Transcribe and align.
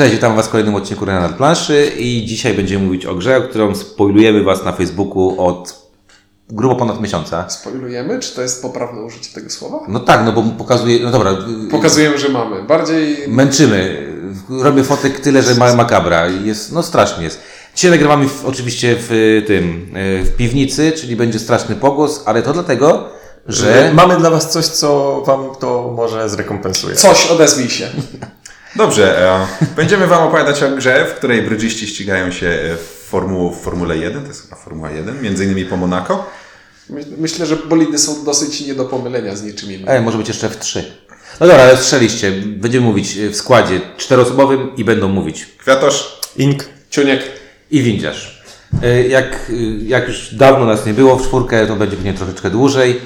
Cześć, 0.00 0.12
witam 0.12 0.36
Was 0.36 0.46
w 0.46 0.50
kolejnym 0.50 0.74
odcinku 0.74 1.06
na 1.06 1.28
planszy 1.28 1.92
i 1.98 2.24
dzisiaj 2.26 2.54
będziemy 2.54 2.84
mówić 2.84 3.06
o 3.06 3.14
grze, 3.14 3.36
o 3.36 3.42
którą 3.42 3.74
spoilujemy 3.74 4.44
Was 4.44 4.64
na 4.64 4.72
Facebooku 4.72 5.46
od 5.46 5.74
grubo 6.48 6.76
ponad 6.76 7.00
miesiąca. 7.00 7.50
Spoilujemy? 7.50 8.18
Czy 8.18 8.34
to 8.34 8.42
jest 8.42 8.62
poprawne 8.62 9.02
użycie 9.02 9.34
tego 9.34 9.50
słowa? 9.50 9.80
No 9.88 10.00
tak, 10.00 10.24
no 10.24 10.32
bo 10.32 10.42
pokazuje, 10.42 11.00
no 11.00 11.10
dobra, 11.10 11.36
Pokazujemy, 11.70 12.18
że 12.18 12.28
mamy. 12.28 12.62
Bardziej 12.62 13.28
męczymy. 13.28 14.08
Robię 14.50 14.84
fotek 14.84 15.20
tyle, 15.20 15.42
że 15.42 15.54
ma 15.54 15.74
makabra. 15.74 16.26
Jest, 16.26 16.72
no 16.72 16.82
strasznie 16.82 17.24
jest. 17.24 17.40
Dzisiaj 17.74 17.90
nagrywamy 17.90 18.28
w, 18.28 18.44
oczywiście 18.44 18.96
w 18.98 19.42
tym, 19.46 19.90
e, 19.94 20.22
w 20.24 20.36
piwnicy, 20.36 20.92
czyli 20.92 21.16
będzie 21.16 21.38
straszny 21.38 21.76
pogłos, 21.76 22.22
ale 22.26 22.42
to 22.42 22.52
dlatego, 22.52 23.08
że... 23.46 23.90
Mamy 23.94 24.16
dla 24.16 24.30
Was 24.30 24.50
coś, 24.50 24.66
co 24.66 25.20
Wam 25.26 25.44
to 25.58 25.92
może 25.96 26.28
zrekompensuje. 26.28 26.96
coś, 26.96 27.26
odezwij 27.26 27.68
się. 27.68 27.88
Dobrze, 28.76 29.28
e, 29.30 29.46
będziemy 29.76 30.06
Wam 30.06 30.22
opowiadać 30.22 30.62
o 30.62 30.70
grze, 30.70 31.06
w 31.06 31.14
której 31.14 31.42
brydżyści 31.42 31.86
ścigają 31.86 32.30
się 32.30 32.46
e, 32.46 32.76
w, 32.76 33.06
formu, 33.08 33.50
w 33.54 33.60
Formule 33.62 33.96
1, 33.98 34.22
to 34.22 34.28
jest 34.28 34.42
chyba 34.42 34.56
Formuła 34.56 34.90
1, 34.90 35.22
między 35.22 35.44
innymi 35.44 35.64
po 35.64 35.76
Monaco. 35.76 36.26
My- 36.90 37.04
Myślę, 37.18 37.46
że 37.46 37.56
bolidy 37.56 37.98
są 37.98 38.24
dosyć 38.24 38.60
nie 38.60 38.74
do 38.74 38.84
pomylenia 38.84 39.36
z 39.36 39.42
niczym 39.42 39.72
innym. 39.72 39.88
E, 39.88 40.00
może 40.00 40.18
być 40.18 40.28
jeszcze 40.28 40.48
w 40.48 40.58
trzy. 40.58 40.94
No 41.40 41.46
dobra, 41.46 41.62
ale 41.62 41.76
strzeliście. 41.76 42.32
Będziemy 42.32 42.86
mówić 42.86 43.14
w 43.18 43.36
składzie 43.36 43.80
czteroosobowym 43.96 44.76
i 44.76 44.84
będą 44.84 45.08
mówić 45.08 45.46
Kwiatosz, 45.58 46.20
Ink. 46.36 46.64
Ciuniek. 46.90 47.22
i 47.70 47.82
windziarz. 47.82 48.42
E, 48.82 49.02
Jak, 49.08 49.52
jak 49.86 50.08
już 50.08 50.34
dawno 50.34 50.66
nas 50.66 50.86
nie 50.86 50.94
było 50.94 51.16
w 51.16 51.22
czwórkę, 51.26 51.66
to 51.66 51.76
będzie 51.76 51.96
pewnie 51.96 52.14
troszeczkę 52.14 52.50
dłużej. 52.50 53.00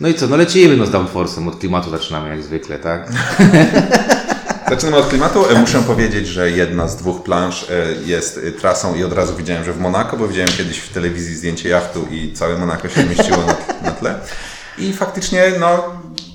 No 0.00 0.08
i 0.08 0.14
co, 0.14 0.26
no 0.26 0.36
lecimy 0.36 0.76
no 0.76 0.86
z 0.86 0.90
Downforce'em, 0.90 1.48
od 1.48 1.58
klimatu 1.58 1.90
zaczynamy 1.90 2.28
jak 2.28 2.42
zwykle, 2.42 2.78
tak? 2.78 3.08
zaczynamy 4.68 4.96
od 4.96 5.08
klimatu. 5.08 5.50
E, 5.50 5.60
Muszę 5.60 5.82
powiedzieć, 5.82 6.26
że 6.28 6.50
jedna 6.50 6.88
z 6.88 6.96
dwóch 6.96 7.22
planż 7.22 7.70
e, 7.70 7.74
jest 8.06 8.40
e, 8.48 8.52
trasą 8.52 8.94
i 8.94 9.04
od 9.04 9.12
razu 9.12 9.36
widziałem, 9.36 9.64
że 9.64 9.72
w 9.72 9.80
Monako, 9.80 10.16
bo 10.16 10.28
widziałem 10.28 10.50
kiedyś 10.56 10.78
w 10.78 10.92
telewizji 10.92 11.34
zdjęcie 11.34 11.68
jachtu 11.68 12.06
i 12.10 12.32
całe 12.32 12.58
Monako 12.58 12.88
się 12.88 13.04
mieściło 13.04 13.38
na, 13.38 13.56
na 13.90 13.90
tle. 13.92 14.14
I 14.78 14.92
faktycznie, 14.92 15.42
no, 15.60 15.84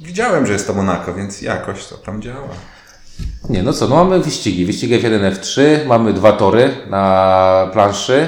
widziałem, 0.02 0.46
że 0.48 0.54
jest 0.54 0.68
to 0.68 0.74
Monako, 0.74 1.14
więc 1.14 1.42
jakoś 1.42 1.86
to 1.88 1.98
tam 1.98 2.22
działa. 2.22 2.48
Nie, 3.50 3.64
no 3.64 3.74
co, 3.74 3.88
no 3.88 3.96
mamy 3.96 4.20
wyścigi. 4.20 4.66
Wyścig 4.66 4.92
F1, 4.92 5.32
F3, 5.32 5.62
mamy 5.88 6.14
dwa 6.14 6.32
tory 6.34 6.70
na 6.90 7.70
planszy, 7.74 8.28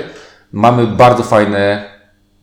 mamy 0.51 0.87
bardzo 0.87 1.23
fajne 1.23 1.89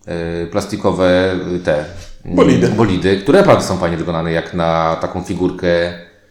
e, 0.06 0.46
plastikowe 0.46 1.36
te 1.64 1.84
Bolidy. 2.24 2.68
bolidy, 2.68 3.20
które 3.20 3.38
naprawdę 3.38 3.64
są 3.64 3.78
fajnie 3.78 3.96
wykonane, 3.96 4.32
jak 4.32 4.54
na 4.54 4.96
taką 5.00 5.22
figurkę. 5.22 5.66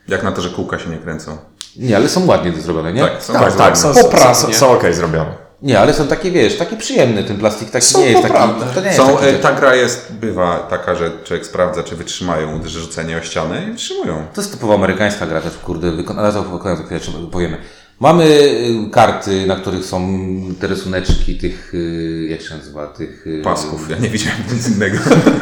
Jak 0.09 0.23
na 0.23 0.31
to, 0.31 0.41
że 0.41 0.49
kółka 0.49 0.79
się 0.79 0.89
nie 0.89 0.97
kręcą. 0.97 1.37
Nie, 1.77 1.95
ale 1.95 2.09
są 2.09 2.25
ładnie 2.25 2.51
zrobione, 2.61 2.93
nie? 2.93 3.01
Tak, 3.01 3.23
są 3.23 3.33
Tak, 3.33 3.55
tak, 3.55 3.77
są, 3.77 3.93
są, 3.93 4.01
Poprawnie. 4.03 4.35
są, 4.35 4.53
są 4.53 4.71
ok 4.71 4.83
zrobione. 4.91 5.49
Nie, 5.61 5.79
ale 5.79 5.93
są 5.93 6.07
takie, 6.07 6.31
wiesz, 6.31 6.57
taki 6.57 6.75
przyjemny 6.77 7.23
ten 7.23 7.37
plastik, 7.37 7.69
taki 7.69 7.85
Są 7.85 7.99
nie 7.99 8.05
jest 8.05 8.21
taki. 8.21 8.33
poprawne. 8.33 8.65
To 8.73 8.79
nie 8.81 8.85
jest 8.85 8.97
Są, 8.97 9.17
taki, 9.17 9.25
e, 9.27 9.33
ta 9.33 9.51
gra 9.53 9.75
jest, 9.75 10.13
bywa 10.13 10.57
taka, 10.59 10.95
że 10.95 11.11
człowiek 11.23 11.45
sprawdza, 11.45 11.83
czy 11.83 11.95
wytrzymają 11.95 12.59
rzucenie 12.65 13.17
o 13.17 13.21
ścianę 13.21 13.63
i 13.63 13.71
wytrzymują. 13.71 14.25
To 14.33 14.41
jest 14.41 14.53
typowo 14.53 14.73
amerykańska 14.73 15.25
gra 15.27 15.41
też, 15.41 15.53
kurde, 15.57 15.91
wykonana, 15.91 16.31
chwilę 16.85 16.99
trzeba- 16.99 17.17
powiemy. 17.31 17.57
Mamy 17.99 18.23
y, 18.25 18.89
karty, 18.91 19.45
na 19.47 19.55
których 19.55 19.85
są 19.85 20.09
te 20.59 20.67
rysuneczki 20.67 21.37
tych, 21.37 21.73
y, 21.73 22.27
jak 22.29 22.41
się 22.41 22.57
nazywa, 22.57 22.87
tych... 22.87 23.27
y, 23.27 23.41
Pasków, 23.43 23.89
ja 23.89 23.97
nie 23.97 24.09
widziałem 24.09 24.39
nic 24.53 24.67
innego. 24.67 24.97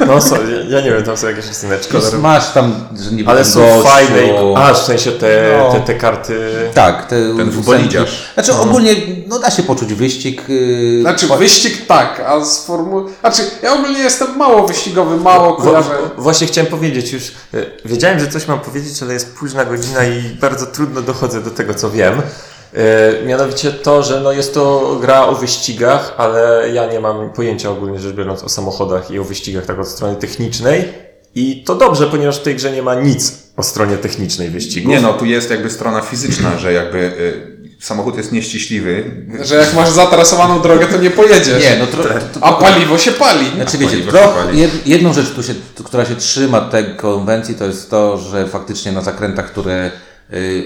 No 0.08 0.22
są, 0.22 0.36
ja, 0.36 0.78
ja 0.78 0.82
nie 0.86 0.92
wiem, 0.92 1.04
tam 1.04 1.18
są 1.18 1.28
jakieś 1.28 1.48
rysuneczki. 1.48 1.98
Masz 2.22 2.52
tam, 2.54 2.76
że 3.02 3.12
niby 3.12 3.30
Ale 3.32 3.46
są 3.46 3.60
gościu- 3.60 3.84
fajne. 3.84 4.24
i- 4.28 4.56
A, 4.56 4.74
w 4.74 4.78
sensie 4.78 5.12
te, 5.12 5.58
No. 5.60 5.72
te, 5.74 5.80
te 5.80 5.96
karty... 5.96 6.40
Tak, 6.74 7.06
te 7.08 7.36
Ten 7.38 7.52
futbolidziarz. 7.52 8.30
Znaczy 8.34 8.54
ogólnie, 8.54 8.96
no 9.28 9.40
da 9.40 9.52
się 9.52 9.64
poczuć 9.64 9.94
wyścig. 9.94 10.42
Znaczy 11.02 11.28
wyścig 11.40 11.86
tak, 11.88 12.20
a 12.28 12.46
z 12.46 12.66
formuły... 12.66 13.12
Znaczy 13.22 13.42
ja 13.64 13.74
ogólnie 13.74 14.00
jestem 14.00 14.38
mało 14.38 14.68
wyścigowy, 14.68 15.18
mało 15.18 15.54
kojarzę. 15.54 15.90
Właśnie 16.18 16.48
chciałem 16.48 16.72
powiedzieć 16.72 17.12
już, 17.14 17.32
wiedziałem, 17.86 18.20
że 18.20 18.28
coś 18.28 18.48
mam 18.48 18.60
powiedzieć, 18.60 19.04
ale 19.04 19.14
jest 19.14 19.36
późna 19.36 19.66
godzina 19.66 20.06
i 20.06 20.22
bardzo 20.42 20.66
trudno 20.66 21.02
dochodzę 21.02 21.42
do 21.42 21.52
tego, 21.52 21.74
co 21.74 21.92
wiem. 21.92 22.22
E, 22.74 23.26
mianowicie 23.26 23.72
to, 23.72 24.04
że 24.04 24.22
no 24.22 24.32
jest 24.32 24.54
to 24.54 24.98
gra 25.02 25.26
o 25.28 25.36
wyścigach, 25.36 26.14
ale 26.18 26.70
ja 26.74 26.86
nie 26.86 27.00
mam 27.00 27.30
pojęcia 27.30 27.70
ogólnie 27.72 28.00
rzecz 28.00 28.16
biorąc 28.16 28.44
o 28.44 28.50
samochodach 28.50 29.12
i 29.12 29.20
o 29.20 29.24
wyścigach 29.24 29.66
tak 29.66 29.80
od 29.80 29.88
strony 29.88 30.16
technicznej. 30.16 30.94
I 31.36 31.64
to 31.64 31.76
dobrze, 31.76 32.08
ponieważ 32.08 32.40
w 32.40 32.44
tej 32.44 32.56
grze 32.56 32.72
nie 32.72 32.84
ma 32.84 32.96
nic 32.96 33.34
o 33.58 33.64
stronie 33.64 33.98
technicznej 33.98 34.50
wyścigów. 34.50 34.90
Nie 34.90 35.02
no, 35.02 35.14
tu 35.14 35.26
jest 35.26 35.50
jakby 35.50 35.70
strona 35.70 36.02
fizyczna, 36.02 36.58
że 36.58 36.74
jakby 36.74 36.98
y, 36.98 37.58
samochód 37.80 38.18
jest 38.18 38.32
nieściśliwy. 38.32 39.04
Że 39.42 39.56
jak 39.56 39.74
masz 39.74 39.90
zatrasowaną 39.90 40.62
drogę, 40.62 40.86
to 40.88 40.98
nie 40.98 41.12
pojedziesz. 41.12 41.64
Nie, 41.64 41.78
no 41.80 41.88
tro, 41.88 42.04
to, 42.04 42.44
A 42.44 42.54
paliwo 42.54 42.98
się 42.98 43.12
pali. 43.12 43.46
Znaczy 43.56 43.78
wiecie, 43.78 43.92
paliwo 43.92 44.12
trochę, 44.12 44.44
pali. 44.44 44.60
jed, 44.60 44.88
jedną 44.88 45.14
rzecz, 45.14 45.30
tu 45.30 45.44
się, 45.44 45.54
która 45.84 46.06
się 46.06 46.16
trzyma 46.16 46.62
tej 46.62 46.96
konwencji, 46.96 47.56
to 47.56 47.66
jest 47.66 47.90
to, 47.90 48.18
że 48.18 48.48
faktycznie 48.48 48.92
na 48.92 49.02
zakrętach, 49.02 49.52
które 49.52 49.92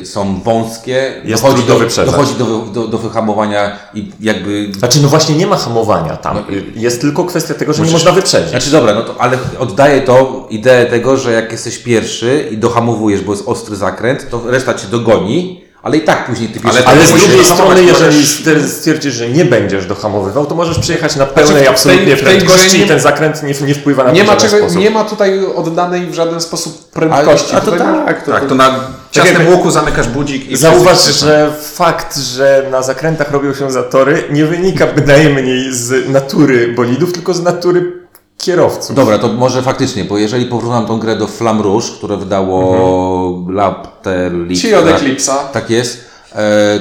są 0.03 0.41
wąskie, 0.43 1.13
Jest 1.23 1.43
dochodzi, 1.43 1.63
do, 1.63 1.79
wyprzedzać. 1.79 2.05
dochodzi 2.15 2.35
do, 2.35 2.45
do, 2.73 2.87
do 2.87 2.97
wyhamowania 2.97 3.79
i 3.93 4.11
jakby... 4.19 4.71
Znaczy, 4.79 4.99
no 5.01 5.07
właśnie 5.07 5.35
nie 5.35 5.47
ma 5.47 5.57
hamowania 5.57 6.17
tam. 6.17 6.37
Jest 6.75 7.01
tylko 7.01 7.25
kwestia 7.25 7.53
tego, 7.53 7.73
że 7.73 7.83
nie 7.83 7.91
można 7.91 8.11
wyprzedzić. 8.11 8.49
Znaczy 8.49 8.71
dobra, 8.71 8.93
no 8.93 9.01
to, 9.01 9.15
ale 9.21 9.37
oddaje 9.59 10.01
to 10.01 10.47
ideę 10.49 10.85
tego, 10.85 11.17
że 11.17 11.31
jak 11.31 11.51
jesteś 11.51 11.77
pierwszy 11.77 12.47
i 12.51 12.57
dohamowujesz, 12.57 13.21
bo 13.21 13.31
jest 13.31 13.47
ostry 13.47 13.75
zakręt, 13.75 14.29
to 14.29 14.41
reszta 14.45 14.73
cię 14.73 14.87
dogoni, 14.87 15.63
ale 15.83 15.97
i 15.97 16.01
tak 16.01 16.25
później 16.25 16.49
ty 16.49 16.59
pierwszy... 16.59 16.79
Ale 16.79 16.87
Ale 16.97 17.05
z 17.07 17.11
musisz 17.11 17.27
drugiej 17.27 17.45
strony, 17.45 17.83
jeżeli 17.83 18.27
stwierdzisz, 18.67 19.13
że 19.13 19.29
nie 19.29 19.45
będziesz 19.45 19.85
dohamowywał, 19.85 20.45
to 20.45 20.55
możesz 20.55 20.79
przyjechać 20.79 21.15
na 21.15 21.25
pełnej 21.25 21.45
Znaczy, 21.45 21.59
w 21.59 21.63
tej- 21.65 21.67
absolutnie 21.67 22.15
w 22.15 22.23
tej 22.23 22.37
prędkości 22.37 22.77
nie- 22.79 22.85
i 22.85 22.87
ten 22.87 22.99
zakręt 22.99 23.43
nie, 23.43 23.67
nie 23.67 23.75
wpływa 23.75 24.03
na 24.03 24.11
Nie 24.11 24.23
ma, 24.23 24.35
czego, 24.35 24.57
sposób. 24.57 24.77
nie 24.79 24.89
ma 24.89 25.03
tutaj 25.03 25.45
oddanej 25.55 26.05
w 26.07 26.13
żaden 26.13 26.41
sposób 26.41 26.87
a, 26.91 26.95
prędkości. 26.99 27.55
a 27.55 27.59
to 27.61 27.71
Tutaj 27.71 27.79
tak, 28.05 28.25
to, 28.25 28.31
Tak, 28.31 28.47
to 28.47 28.55
na 28.55 28.79
ciasnym 29.11 29.47
łuku 29.47 29.71
zamykasz 29.71 30.07
budzik 30.07 30.49
i 30.49 30.57
Zauważ, 30.57 31.19
że 31.19 31.53
fakt, 31.61 32.17
że 32.17 32.67
na 32.71 32.81
zakrętach 32.81 33.31
robią 33.31 33.53
się 33.53 33.71
zatory, 33.71 34.23
nie 34.31 34.45
wynika 34.45 34.87
bynajmniej 34.87 35.73
z 35.73 36.09
natury 36.09 36.73
bolidów, 36.73 37.13
tylko 37.13 37.33
z 37.33 37.43
natury 37.43 38.01
kierowców. 38.37 38.95
Dobra, 38.95 39.17
to 39.19 39.27
może 39.27 39.61
faktycznie, 39.61 40.05
bo 40.05 40.17
jeżeli 40.17 40.45
porównam 40.45 40.85
tą 40.85 40.99
grę 40.99 41.15
do 41.15 41.27
Flam 41.27 41.61
Rouge, 41.61 41.85
które 41.97 42.17
wydało 42.17 43.45
Lab 43.49 44.05
Leap, 44.31 44.57
Ci 44.57 44.75
od 44.75 44.85
tak, 44.85 45.01
Eclipse'a. 45.01 45.35
tak 45.53 45.69
jest, 45.69 46.10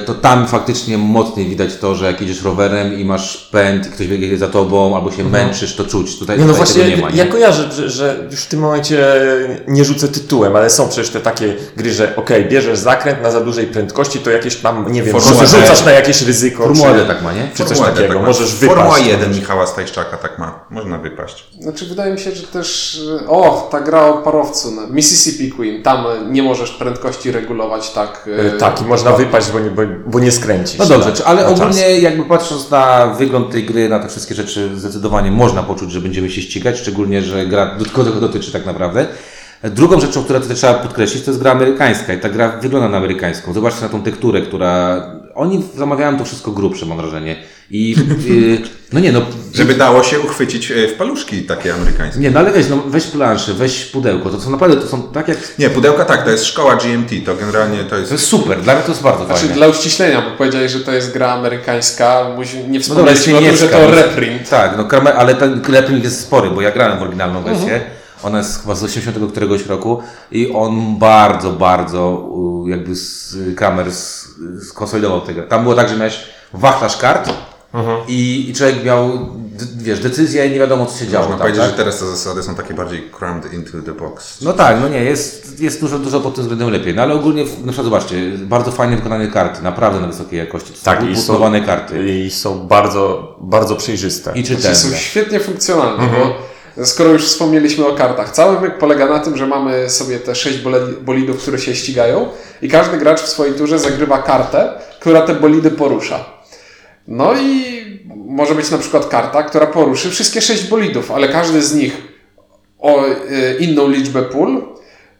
to 0.05 0.13
tam 0.13 0.47
faktycznie 0.47 0.97
mocniej 0.97 1.45
widać 1.49 1.75
to, 1.75 1.95
że 1.95 2.05
jak 2.05 2.21
jedziesz 2.21 2.43
rowerem 2.43 2.99
i 2.99 3.05
masz 3.05 3.37
pęd 3.37 3.87
i 3.87 3.89
ktoś 3.89 4.07
jedzie 4.07 4.37
za 4.37 4.47
tobą, 4.47 4.95
albo 4.95 5.11
się 5.11 5.23
męczysz, 5.23 5.75
to 5.75 5.85
czuć. 5.85 6.19
Tutaj, 6.19 6.37
Nie, 6.39 6.45
no 6.45 6.53
tutaj 6.53 6.65
właśnie, 6.65 6.83
tego 6.83 6.95
nie 6.95 7.01
ma. 7.01 7.09
Nie? 7.09 7.17
ja 7.17 7.25
kojarzę, 7.25 7.71
że, 7.71 7.89
że 7.89 8.27
już 8.31 8.39
w 8.41 8.47
tym 8.47 8.59
momencie 8.59 9.05
nie 9.67 9.85
rzucę 9.85 10.07
tytułem, 10.07 10.55
ale 10.55 10.69
są 10.69 10.89
przecież 10.89 11.09
te 11.09 11.19
takie 11.19 11.55
gry, 11.77 11.93
że 11.93 12.15
okej, 12.15 12.45
bierzesz 12.45 12.79
zakręt 12.79 13.21
na 13.21 13.31
za 13.31 13.41
dużej 13.41 13.67
prędkości, 13.67 14.19
to 14.19 14.29
jakieś 14.31 14.55
tam, 14.55 14.91
nie 14.91 15.03
wiem, 15.03 15.19
Formuła 15.21 15.45
rzucasz, 15.45 15.85
na 15.85 15.91
jakieś 15.91 16.21
ryzyko, 16.21 16.63
Formuła 16.63 16.93
czy, 16.93 17.05
tak 17.05 17.21
ma, 17.23 17.33
nie? 17.33 17.49
czy 17.53 17.57
coś 17.65 17.67
Formuła 17.67 17.87
D 17.87 17.95
takiego, 17.95 18.13
tak 18.13 18.27
możesz 18.27 18.55
wypaść. 18.55 18.77
Formuła 18.79 18.99
1 18.99 19.33
Michała 19.35 19.67
Stajczaka 19.67 20.17
tak 20.17 20.39
ma. 20.39 20.65
Można 20.69 20.97
wypaść. 20.97 21.45
Znaczy 21.59 21.85
wydaje 21.85 22.13
mi 22.13 22.19
się, 22.19 22.31
że 22.31 22.47
też... 22.47 22.99
e, 23.23 23.27
O, 23.29 23.67
ta 23.71 23.79
gra 23.81 24.05
o 24.05 24.13
parowcu. 24.17 24.71
no, 24.71 24.81
Mississippi 24.87 25.51
Queen. 25.51 25.83
Tam 25.83 26.05
e, 26.07 26.31
nie 26.31 26.43
możesz 26.43 26.71
prędkości 26.71 27.31
regulować 27.31 27.89
tak... 27.89 28.29
e, 28.39 28.53
E, 28.55 28.57
Tak, 28.57 28.81
i 28.81 28.85
można 28.85 29.11
wypaść, 29.11 29.40
bo 29.49 29.59
nie, 29.59 29.69
bo, 29.69 29.81
bo 30.07 30.19
nie 30.19 30.31
skręcisz. 30.31 30.77
No 30.79 30.85
dobrze, 30.85 31.09
na- 31.19 31.25
ale 31.25 31.43
na 31.43 31.49
czas. 31.49 31.59
ogólnie 31.59 31.99
jakby 31.99 32.23
patrząc 32.25 32.71
na 32.71 33.07
wygląd 33.07 33.51
tej 33.51 33.65
gry, 33.65 33.89
na 33.89 33.99
te 33.99 34.07
wszystkie 34.07 34.35
rzeczy, 34.35 34.69
zdecydowanie 34.75 35.31
można 35.31 35.63
poczuć, 35.63 35.91
że 35.91 36.01
będziemy 36.01 36.29
się 36.29 36.41
ścigać, 36.41 36.77
szczególnie, 36.79 37.21
że 37.21 37.45
gra 37.45 37.75
tylko 37.77 38.03
tego 38.03 38.19
dotyczy 38.19 38.51
tak 38.51 38.65
naprawdę. 38.65 39.07
Drugą 39.63 39.99
rzeczą, 39.99 40.23
którą 40.23 40.39
tutaj 40.39 40.55
trzeba 40.55 40.73
podkreślić, 40.73 41.23
to 41.25 41.31
jest 41.31 41.41
gra 41.41 41.51
amerykańska 41.51 42.13
i 42.13 42.19
ta 42.19 42.29
gra 42.29 42.49
wygląda 42.61 42.89
na 42.89 42.97
amerykańską. 42.97 43.53
Zobaczcie 43.53 43.81
na 43.81 43.89
tą 43.89 44.01
tekturę, 44.03 44.41
która... 44.41 45.01
Oni 45.41 45.63
zamawiają 45.75 46.17
to 46.17 46.25
wszystko 46.25 46.51
grubsze, 46.51 46.85
mam 46.85 46.97
wrażenie. 46.97 47.35
I 47.71 47.95
yy, 48.27 48.61
no 48.93 48.99
nie, 48.99 49.11
no... 49.11 49.21
Żeby 49.53 49.73
dało 49.73 50.03
się 50.03 50.19
uchwycić 50.19 50.71
e, 50.71 50.87
w 50.87 50.93
paluszki 50.93 51.43
takie 51.43 51.73
amerykańskie. 51.73 52.21
Nie, 52.21 52.31
no 52.31 52.39
ale 52.39 52.51
weź, 52.51 52.69
no, 52.69 52.77
weź 52.87 53.07
planszę, 53.07 53.53
weź 53.53 53.85
pudełko, 53.85 54.29
to 54.29 54.41
są 54.41 54.49
naprawdę, 54.49 54.77
to 54.77 54.87
są 54.87 55.03
tak 55.03 55.27
jak... 55.27 55.37
Nie, 55.59 55.69
pudełka 55.69 56.05
tak, 56.05 56.23
to 56.23 56.29
jest 56.29 56.45
szkoła 56.45 56.75
GMT, 56.75 57.25
to 57.25 57.35
generalnie 57.35 57.83
to 57.83 57.97
jest... 57.97 58.09
To 58.09 58.15
jest 58.15 58.27
super, 58.27 58.61
dla 58.61 58.73
mnie 58.73 58.83
to 58.83 58.91
jest 58.91 59.01
bardzo 59.01 59.25
Znaczy 59.25 59.39
fajne. 59.39 59.55
dla 59.55 59.67
uściślenia, 59.67 60.21
bo 60.21 60.37
powiedziałeś, 60.37 60.71
że 60.71 60.79
to 60.79 60.91
jest 60.91 61.13
gra 61.13 61.31
amerykańska, 61.31 62.25
nie 62.69 62.79
No 62.89 62.95
dobra, 62.95 63.13
wspomnieliśmy 63.13 63.37
o 63.37 63.41
tym, 63.41 63.55
że 63.55 63.67
to 63.67 63.79
no. 63.79 63.95
reprint. 63.95 64.49
Tak, 64.49 64.77
no, 64.77 65.13
ale 65.13 65.35
ten 65.35 65.61
reprint 65.69 66.03
jest 66.03 66.19
spory, 66.19 66.49
bo 66.49 66.61
ja 66.61 66.71
grałem 66.71 66.99
w 66.99 67.01
oryginalną 67.01 67.43
wersję. 67.43 67.81
Ona 68.23 68.37
jest 68.37 68.61
chyba 68.61 68.75
z 68.75 68.83
80 68.83 69.31
któregoś 69.31 69.65
roku 69.65 70.03
i 70.31 70.51
on 70.53 70.99
bardzo, 70.99 71.51
bardzo 71.51 72.29
jakby 72.67 72.95
z 72.95 73.37
kamer 73.55 73.91
z, 73.91 74.27
skonsolidował 74.69 75.21
tę 75.21 75.33
grę. 75.33 75.43
Tam 75.43 75.63
było 75.63 75.75
tak, 75.75 75.89
że 75.89 75.97
miałeś 75.97 76.19
wachlarz 76.53 76.97
kart 76.97 77.29
I, 78.07 78.49
I 78.49 78.53
człowiek 78.53 78.83
miał, 78.83 79.29
wiesz, 79.77 79.99
decyzję 79.99 80.47
i 80.47 80.51
nie 80.51 80.59
wiadomo, 80.59 80.85
co 80.85 80.99
się 80.99 81.07
działo. 81.07 81.25
Można 81.25 81.37
tam, 81.37 81.41
powiedzieć, 81.41 81.61
tak? 81.61 81.71
że 81.71 81.77
teraz 81.77 81.99
te 81.99 82.05
zasady 82.05 82.43
są 82.43 82.55
takie 82.55 82.73
bardziej 82.73 83.11
crammed 83.19 83.53
into 83.53 83.71
the 83.85 83.91
box. 83.93 84.41
No 84.41 84.53
tak, 84.53 84.77
no 84.81 84.89
nie, 84.89 85.03
jest, 85.03 85.59
jest 85.59 85.81
dużo, 85.81 85.99
dużo 85.99 86.19
pod 86.19 86.35
tym 86.35 86.41
względem 86.43 86.69
lepiej. 86.69 86.95
No 86.95 87.01
ale 87.01 87.13
ogólnie, 87.13 87.43
na 87.43 87.71
przykład 87.71 87.85
zobaczcie, 87.85 88.15
bardzo 88.37 88.71
fajnie 88.71 88.95
wykonane 88.95 89.27
karty, 89.27 89.63
naprawdę 89.63 89.99
na 89.99 90.07
wysokiej 90.07 90.39
jakości. 90.39 90.71
To 90.73 90.77
są 90.77 90.83
Tak, 90.85 91.09
i 91.09 91.15
są, 91.15 91.51
karty. 91.65 92.09
i 92.09 92.31
są 92.31 92.67
bardzo, 92.67 93.35
bardzo 93.41 93.75
przejrzyste. 93.75 94.31
I 94.31 94.45
Znaczy, 94.45 94.55
czytelne. 94.55 94.75
są 94.77 94.95
świetnie 94.95 95.39
funkcjonalne, 95.39 96.07
bo 96.07 96.50
skoro 96.83 97.09
już 97.09 97.25
wspomnieliśmy 97.25 97.87
o 97.87 97.95
kartach, 97.95 98.31
cały 98.31 98.61
myk 98.61 98.77
polega 98.77 99.07
na 99.07 99.19
tym, 99.19 99.37
że 99.37 99.47
mamy 99.47 99.89
sobie 99.89 100.19
te 100.19 100.35
sześć 100.35 100.57
bolidów, 101.01 101.41
które 101.41 101.59
się 101.59 101.75
ścigają 101.75 102.29
i 102.61 102.69
każdy 102.69 102.97
gracz 102.97 103.21
w 103.21 103.27
swojej 103.27 103.53
turze 103.53 103.79
zagrywa 103.79 104.21
kartę, 104.21 104.73
która 104.99 105.21
te 105.21 105.35
bolidy 105.35 105.71
porusza. 105.71 106.25
No 107.07 107.33
i 107.35 107.81
może 108.15 108.55
być 108.55 108.71
na 108.71 108.77
przykład 108.77 109.07
karta, 109.07 109.43
która 109.43 109.67
poruszy 109.67 110.09
wszystkie 110.09 110.41
sześć 110.41 110.63
bolidów, 110.63 111.11
ale 111.11 111.29
każdy 111.29 111.61
z 111.61 111.75
nich 111.75 111.97
o 112.79 113.05
e, 113.05 113.13
inną 113.59 113.89
liczbę 113.89 114.21
pól 114.21 114.63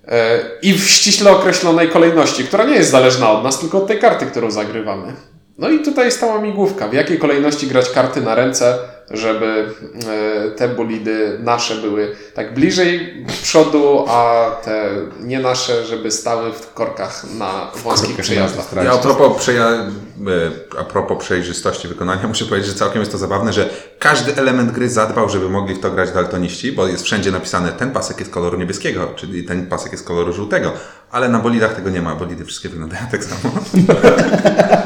e, 0.08 0.40
i 0.62 0.74
w 0.74 0.90
ściśle 0.90 1.32
określonej 1.32 1.90
kolejności, 1.90 2.44
która 2.44 2.64
nie 2.64 2.76
jest 2.76 2.92
zależna 2.92 3.32
od 3.32 3.44
nas, 3.44 3.60
tylko 3.60 3.78
od 3.78 3.88
tej 3.88 4.00
karty, 4.00 4.26
którą 4.26 4.52
zagrywamy. 4.52 5.14
No 5.62 5.70
i 5.70 5.80
tutaj 5.80 6.06
jest 6.06 6.20
ta 6.20 6.26
łamigłówka, 6.26 6.88
w 6.88 6.94
jakiej 6.94 7.20
kolejności 7.20 7.68
grać 7.68 7.90
karty 7.90 8.22
na 8.22 8.36
ręce, 8.36 8.78
żeby 9.12 9.66
e, 10.46 10.52
te 10.52 10.70
bolidy 10.70 11.40
nasze 11.40 11.76
były 11.76 12.16
tak 12.34 12.54
bliżej 12.54 13.26
przodu, 13.44 14.06
a 14.08 14.52
te 14.64 14.90
nie 15.20 15.40
nasze, 15.40 15.86
żeby 15.86 16.12
stały 16.12 16.54
w 16.54 16.74
korkach 16.74 17.24
na 17.38 17.72
wąskich 17.84 18.18
przejazdach. 18.18 18.66
Ja 18.84 18.92
a 18.92 18.98
propos, 18.98 19.38
przeja... 19.38 19.66
e, 19.66 20.80
a 20.80 20.84
propos 20.84 21.18
przejrzystości 21.18 21.88
wykonania, 21.88 22.28
muszę 22.34 22.46
powiedzieć, 22.46 22.70
że 22.70 22.76
całkiem 22.76 23.00
jest 23.00 23.12
to 23.12 23.18
zabawne, 23.18 23.54
że 23.54 23.70
każdy 24.00 24.36
element 24.36 24.72
gry 24.72 24.90
zadbał, 24.90 25.30
żeby 25.30 25.50
mogli 25.50 25.76
w 25.76 25.80
to 25.80 25.92
grać 25.92 26.12
daltoniści, 26.12 26.72
bo 26.72 26.88
jest 26.88 27.04
wszędzie 27.04 27.32
napisane, 27.32 27.72
ten 27.72 27.92
pasek 27.92 28.20
jest 28.20 28.32
koloru 28.32 28.58
niebieskiego, 28.58 29.14
czyli 29.16 29.44
ten 29.44 29.68
pasek 29.68 29.92
jest 29.92 30.08
koloru 30.08 30.34
żółtego, 30.34 30.74
ale 31.12 31.30
na 31.30 31.40
bolidach 31.40 31.76
tego 31.76 31.90
nie 31.90 32.02
ma, 32.02 32.16
bolidy 32.16 32.46
wszystkie 32.46 32.70
wyglądają 32.70 33.04
tak 33.12 33.24
samo. 33.24 33.54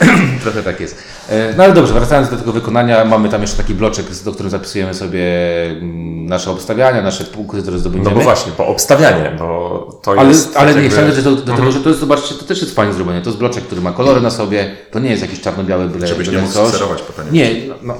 Trochę 0.42 0.62
tak 0.62 0.80
jest. 0.80 0.96
E, 1.28 1.54
No 1.56 1.64
ale 1.64 1.72
dobrze, 1.72 1.92
wracając 1.94 2.30
do 2.30 2.36
tego 2.36 2.52
wykonania, 2.52 3.04
mamy 3.04 3.28
tam 3.28 3.40
jeszcze 3.42 3.56
taki 3.56 3.74
bloczek, 3.74 4.06
do 4.24 4.32
którym 4.32 4.50
zapisujemy 4.50 4.94
sobie 4.94 5.22
mm, 5.70 6.26
nasze 6.26 6.50
obstawiania, 6.50 7.02
nasze 7.02 7.24
punkty, 7.24 7.58
które 7.58 7.72
No 7.74 7.80
zdobędziemy. 7.80 8.14
bo 8.16 8.20
właśnie, 8.22 8.52
bo 8.58 8.66
obstawianie, 8.66 9.32
bo 9.38 10.00
to 10.02 10.12
Ale, 10.18 10.28
jest... 10.28 10.56
ale 10.56 10.66
tak 10.74 10.76
nie, 10.76 10.88
jakby- 10.88 11.12
chciałem 11.12 11.24
do, 11.24 11.42
do 11.42 11.56
tego, 11.56 11.72
że 11.72 11.80
to 11.80 11.88
jest, 11.88 12.00
zobaczcie, 12.00 12.34
to 12.34 12.44
też 12.44 12.62
jest 12.62 12.74
fajnie 12.74 12.92
zrobione. 12.92 13.20
To 13.22 13.28
jest 13.30 13.38
bloczek, 13.38 13.64
który 13.64 13.80
ma 13.80 13.92
kolory 13.92 14.20
na 14.20 14.30
sobie, 14.30 14.70
to 14.90 14.98
nie 14.98 15.10
jest 15.10 15.22
jakiś 15.22 15.40
czarno-biały 15.40 15.88
byle, 15.88 16.06
Żebyś 16.06 16.28
nie 16.28 16.38
mógł 16.38 16.52
coś. 16.52 16.68
sterować 16.68 17.02
potem. 17.02 17.26
Nie, 17.32 17.50
no, 17.68 17.74
no. 17.82 17.94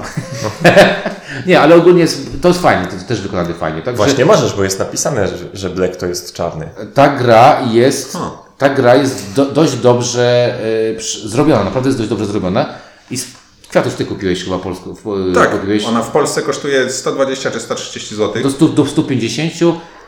nie, 1.46 1.60
ale 1.60 1.74
ogólnie 1.74 2.00
jest, 2.00 2.42
to 2.42 2.48
jest 2.48 2.60
fajnie, 2.62 2.86
to 2.86 3.08
też 3.08 3.20
wykonane 3.20 3.54
fajnie. 3.54 3.82
Także 3.82 3.96
Właśnie 3.96 4.24
możesz, 4.24 4.54
bo 4.54 4.64
jest 4.64 4.78
napisane, 4.78 5.28
że, 5.28 5.34
że 5.54 5.70
Black 5.70 5.96
to 5.96 6.06
jest 6.06 6.32
czarny. 6.32 6.68
ta 6.94 7.08
gra 7.08 7.60
jest, 7.70 8.12
Hmm. 8.12 8.30
Ta 8.58 8.68
gra 8.68 8.94
jest 8.94 9.32
do, 9.34 9.44
dość 9.46 9.76
dobrze 9.76 10.54
e, 10.92 10.94
przy- 10.98 11.28
zrobiona, 11.28 11.64
naprawdę 11.64 11.88
jest 11.88 11.98
dość 11.98 12.10
dobrze 12.10 12.26
zrobiona. 12.26 12.68
I 13.10 13.16
z 13.18 13.26
kwiatów 13.68 13.94
ty 13.94 14.04
kupiłeś 14.04 14.44
chyba 14.44 14.58
polską, 14.58 14.94
w, 14.94 15.32
Tak, 15.34 15.50
kupiłeś 15.60 15.84
ona 15.84 16.02
w 16.02 16.10
Polsce 16.10 16.42
kosztuje 16.42 16.90
120 16.90 17.50
czy 17.50 17.60
130 17.60 18.14
zł. 18.16 18.42
do, 18.42 18.50
100, 18.50 18.68
do 18.68 18.86
150. 18.86 19.52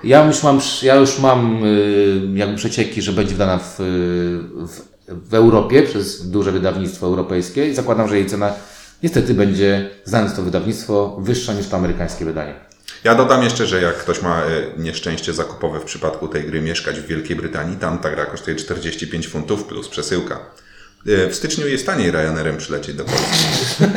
Ja 0.05 0.25
już 0.27 0.43
mam, 0.43 0.61
ja 0.83 0.95
już 0.95 1.19
mam 1.19 1.65
y, 1.65 2.21
jakby 2.35 2.57
przecieki, 2.57 3.03
że 3.03 3.13
będzie 3.13 3.33
wydana 3.33 3.59
w, 3.59 3.75
w, 3.79 4.81
w 5.29 5.35
Europie 5.35 5.83
przez 5.83 6.31
duże 6.31 6.53
wydawnictwo 6.53 7.07
europejskie 7.07 7.69
i 7.69 7.75
zakładam, 7.75 8.09
że 8.09 8.17
jej 8.17 8.27
cena 8.27 8.53
niestety 9.03 9.35
będzie, 9.35 9.91
znając 10.05 10.35
to 10.37 10.43
wydawnictwo, 10.43 11.17
wyższa 11.21 11.53
niż 11.55 11.67
to 11.67 11.77
amerykańskie 11.77 12.25
wydanie. 12.25 12.55
Ja 13.05 13.15
dodam 13.15 13.43
jeszcze, 13.43 13.67
że 13.67 13.83
jak 13.83 13.97
ktoś 13.97 14.23
ma 14.23 14.43
e, 14.43 14.47
nieszczęście 14.77 15.33
zakupowe 15.35 15.81
w 15.81 15.85
przypadku 15.85 16.29
tej 16.29 16.45
gry 16.45 16.61
mieszkać 16.61 17.01
w 17.01 17.07
Wielkiej 17.07 17.37
Brytanii, 17.37 17.77
tam 17.77 17.99
ta 17.99 18.11
gra 18.11 18.27
kosztuje 18.27 18.57
45 18.57 19.29
funtów 19.29 19.65
plus 19.65 19.89
przesyłka. 19.89 20.39
E, 21.07 21.29
W 21.31 21.35
styczniu 21.35 21.69
jest 21.69 21.87
taniej 21.87 22.11
Ryanerem 22.11 22.57
przylecieć 22.57 22.97
do 22.97 23.05
Polski. 23.05 23.39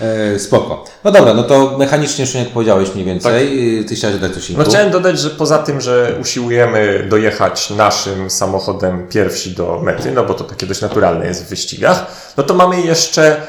E, 0.00 0.38
spoko. 0.38 0.84
No 1.04 1.10
dobra, 1.12 1.34
no 1.34 1.42
to 1.42 1.78
mechanicznie 1.78 2.24
już 2.24 2.34
jak 2.34 2.48
powiedziałeś 2.48 2.94
mniej 2.94 3.06
więcej. 3.06 3.78
Y, 3.80 3.84
Ty 3.84 3.94
chciałeś 3.94 4.16
dodać 4.16 4.34
coś 4.34 4.48
No 4.48 4.54
innego? 4.54 4.70
chciałem 4.70 4.90
dodać, 4.90 5.18
że 5.20 5.30
poza 5.30 5.58
tym, 5.58 5.80
że 5.80 6.16
usiłujemy 6.20 7.06
dojechać 7.08 7.70
naszym 7.70 8.30
samochodem 8.30 9.08
pierwsi 9.08 9.50
do 9.50 9.80
mety, 9.84 10.10
no 10.12 10.24
bo 10.24 10.34
to 10.34 10.44
takie 10.44 10.66
dość 10.66 10.80
naturalne 10.80 11.26
jest 11.26 11.44
w 11.44 11.48
wyścigach, 11.48 12.06
no 12.36 12.42
to 12.42 12.54
mamy 12.54 12.80
jeszcze 12.80 13.42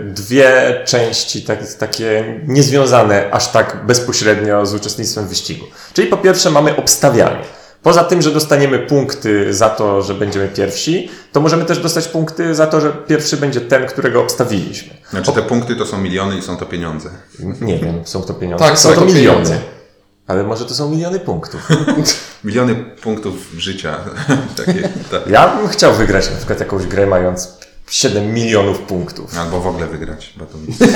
dwie 0.00 0.80
części 0.84 1.42
tak, 1.42 1.74
takie 1.74 2.40
niezwiązane 2.46 3.30
aż 3.32 3.48
tak 3.48 3.86
bezpośrednio 3.86 4.66
z 4.66 4.74
uczestnictwem 4.74 5.24
w 5.24 5.28
wyścigu. 5.28 5.64
Czyli 5.92 6.08
po 6.08 6.16
pierwsze 6.16 6.50
mamy 6.50 6.76
obstawianie. 6.76 7.44
Poza 7.82 8.04
tym, 8.04 8.22
że 8.22 8.30
dostaniemy 8.30 8.78
punkty 8.78 9.54
za 9.54 9.68
to, 9.70 10.02
że 10.02 10.14
będziemy 10.14 10.48
pierwsi, 10.48 11.10
to 11.32 11.40
możemy 11.40 11.64
też 11.64 11.78
dostać 11.78 12.08
punkty 12.08 12.54
za 12.54 12.66
to, 12.66 12.80
że 12.80 12.92
pierwszy 12.92 13.36
będzie 13.36 13.60
ten, 13.60 13.86
którego 13.86 14.20
obstawiliśmy. 14.22 14.94
Znaczy 15.10 15.32
te 15.32 15.42
punkty 15.42 15.76
to 15.76 15.86
są 15.86 15.98
miliony 15.98 16.38
i 16.38 16.42
są 16.42 16.56
to 16.56 16.66
pieniądze. 16.66 17.10
Nie 17.60 17.78
wiem, 17.78 18.00
są 18.04 18.22
to 18.22 18.34
pieniądze. 18.34 18.64
Tak, 18.64 18.78
są 18.78 18.88
są 18.88 18.94
to 18.94 19.00
to 19.00 19.06
miliony. 19.06 19.36
pieniądze. 19.36 19.58
Ale 20.26 20.44
może 20.44 20.64
to 20.64 20.74
są 20.74 20.90
miliony 20.90 21.20
punktów. 21.20 21.68
Miliony 22.44 22.74
punktów 22.74 23.34
życia. 23.56 23.96
Takie, 24.66 24.88
tak. 25.10 25.26
Ja 25.30 25.56
bym 25.56 25.68
chciał 25.68 25.94
wygrać 25.94 26.30
na 26.30 26.36
przykład 26.36 26.60
jakąś 26.60 26.86
grę 26.86 27.06
mając 27.06 27.58
7 27.90 28.34
milionów 28.34 28.78
punktów. 28.78 29.38
Albo 29.38 29.60
w 29.60 29.66
ogóle 29.66 29.86
wygrać. 29.86 30.32
Bo 30.36 30.46
to... 30.46 30.58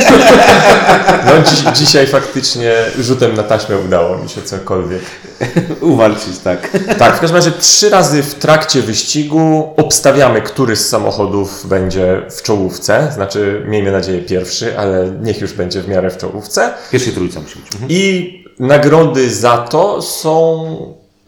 No 1.26 1.32
dzi- 1.42 1.72
dzisiaj 1.80 2.06
faktycznie 2.06 2.72
rzutem 2.98 3.34
na 3.34 3.42
taśmę 3.42 3.78
udało 3.78 4.18
mi 4.18 4.28
się 4.28 4.42
cokolwiek. 4.42 5.02
Uwalczyć, 5.80 6.38
tak. 6.38 6.68
Tak, 6.98 7.16
w 7.16 7.20
każdym 7.20 7.36
razie 7.36 7.50
trzy 7.50 7.90
razy 7.90 8.22
w 8.22 8.34
trakcie 8.34 8.82
wyścigu 8.82 9.74
obstawiamy, 9.76 10.42
który 10.42 10.76
z 10.76 10.88
samochodów 10.88 11.66
będzie 11.68 12.22
w 12.30 12.42
czołówce. 12.42 13.12
Znaczy, 13.14 13.62
miejmy 13.68 13.92
nadzieję 13.92 14.22
pierwszy, 14.22 14.78
ale 14.78 15.10
niech 15.22 15.40
już 15.40 15.52
będzie 15.52 15.82
w 15.82 15.88
miarę 15.88 16.10
w 16.10 16.16
czołówce. 16.18 16.72
Pierwszej 16.90 17.12
trójce 17.12 17.40
musi 17.40 17.58
być. 17.58 17.72
Mhm. 17.72 17.90
I 17.90 18.44
nagrody 18.58 19.30
za 19.34 19.58
to 19.58 20.02
są 20.02 20.66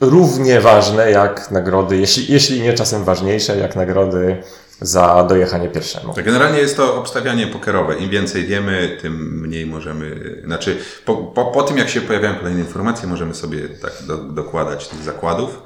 równie 0.00 0.60
ważne 0.60 1.10
jak 1.10 1.50
nagrody, 1.50 1.96
jeśli, 1.96 2.32
jeśli 2.32 2.60
nie 2.60 2.72
czasem 2.72 3.04
ważniejsze, 3.04 3.56
jak 3.56 3.76
nagrody 3.76 4.42
za 4.80 5.24
dojechanie 5.28 5.68
pierwszemu. 5.68 6.14
Tak, 6.14 6.24
Generalnie 6.24 6.58
jest 6.58 6.76
to 6.76 6.96
obstawianie 6.96 7.46
pokerowe. 7.46 7.98
Im 7.98 8.10
więcej 8.10 8.46
wiemy, 8.46 8.98
tym 9.02 9.40
mniej 9.40 9.66
możemy. 9.66 10.40
Znaczy, 10.44 10.78
po, 11.04 11.16
po, 11.16 11.44
po 11.44 11.62
tym 11.62 11.78
jak 11.78 11.88
się 11.88 12.00
pojawiają 12.00 12.34
kolejne 12.34 12.60
informacje, 12.60 13.08
możemy 13.08 13.34
sobie 13.34 13.68
tak 13.68 13.92
do, 14.06 14.16
dokładać 14.16 14.88
tych 14.88 15.02
zakładów. 15.02 15.62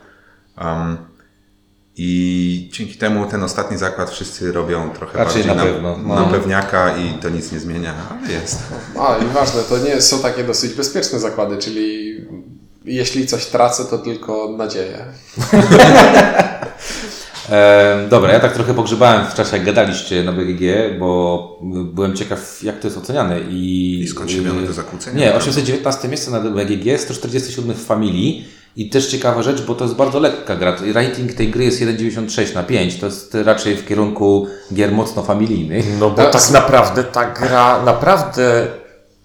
Um, 0.60 0.96
I 1.96 2.70
dzięki 2.72 2.94
temu 2.94 3.26
ten 3.26 3.42
ostatni 3.42 3.78
zakład 3.78 4.10
wszyscy 4.10 4.52
robią 4.52 4.90
trochę 4.90 5.18
Raczej 5.18 5.44
bardziej 5.44 5.56
na 5.56 5.72
pewno, 5.72 5.96
no. 6.02 6.14
na 6.14 6.26
pewniaka 6.26 6.96
i 6.96 7.12
to 7.12 7.28
nic 7.28 7.52
nie 7.52 7.60
zmienia, 7.60 7.94
ale 8.10 8.32
jest. 8.32 8.62
A 9.00 9.16
i 9.18 9.26
ważne, 9.26 9.62
to 9.62 9.78
nie 9.78 10.00
są 10.00 10.18
takie 10.18 10.44
dosyć 10.44 10.74
bezpieczne 10.74 11.18
zakłady, 11.18 11.56
czyli 11.56 12.16
jeśli 12.84 13.26
coś 13.26 13.46
tracę, 13.46 13.84
to 13.84 13.98
tylko 13.98 14.54
nadzieję. 14.58 15.04
E, 17.50 18.06
dobra, 18.10 18.32
ja 18.32 18.40
tak 18.40 18.52
trochę 18.52 18.74
pogrzebałem 18.74 19.26
w 19.26 19.34
czasie, 19.34 19.56
jak 19.56 19.66
gadaliście 19.66 20.22
na 20.22 20.32
BGG, 20.32 20.62
bo 20.98 21.58
byłem 21.92 22.16
ciekaw, 22.16 22.62
jak 22.62 22.78
to 22.78 22.86
jest 22.86 22.98
oceniane. 22.98 23.40
I, 23.40 24.00
I 24.00 24.08
skąd 24.08 24.30
się 24.30 24.42
biorą 24.42 24.66
te 24.66 24.72
zakłócenia? 24.72 25.18
Nie, 25.18 25.34
819 25.34 26.08
miejsce 26.08 26.30
na 26.30 26.40
BGG, 26.40 27.00
147 27.00 27.74
w 27.74 27.84
familii. 27.84 28.48
I 28.76 28.90
też 28.90 29.06
ciekawa 29.06 29.42
rzecz, 29.42 29.62
bo 29.62 29.74
to 29.74 29.84
jest 29.84 29.96
bardzo 29.96 30.20
lekka 30.20 30.56
gra. 30.56 30.76
Rating 30.94 31.32
tej 31.32 31.48
gry 31.48 31.64
jest 31.64 31.80
1,96 31.80 32.54
na 32.54 32.62
5. 32.62 32.96
To 32.96 33.06
jest 33.06 33.34
raczej 33.34 33.76
w 33.76 33.86
kierunku 33.86 34.46
gier 34.74 34.92
mocno 34.92 35.22
familijnych. 35.22 35.86
No 36.00 36.10
bo 36.10 36.16
tak 36.16 36.50
naprawdę 36.50 37.04
ta 37.04 37.30
gra, 37.30 37.82
naprawdę 37.84 38.66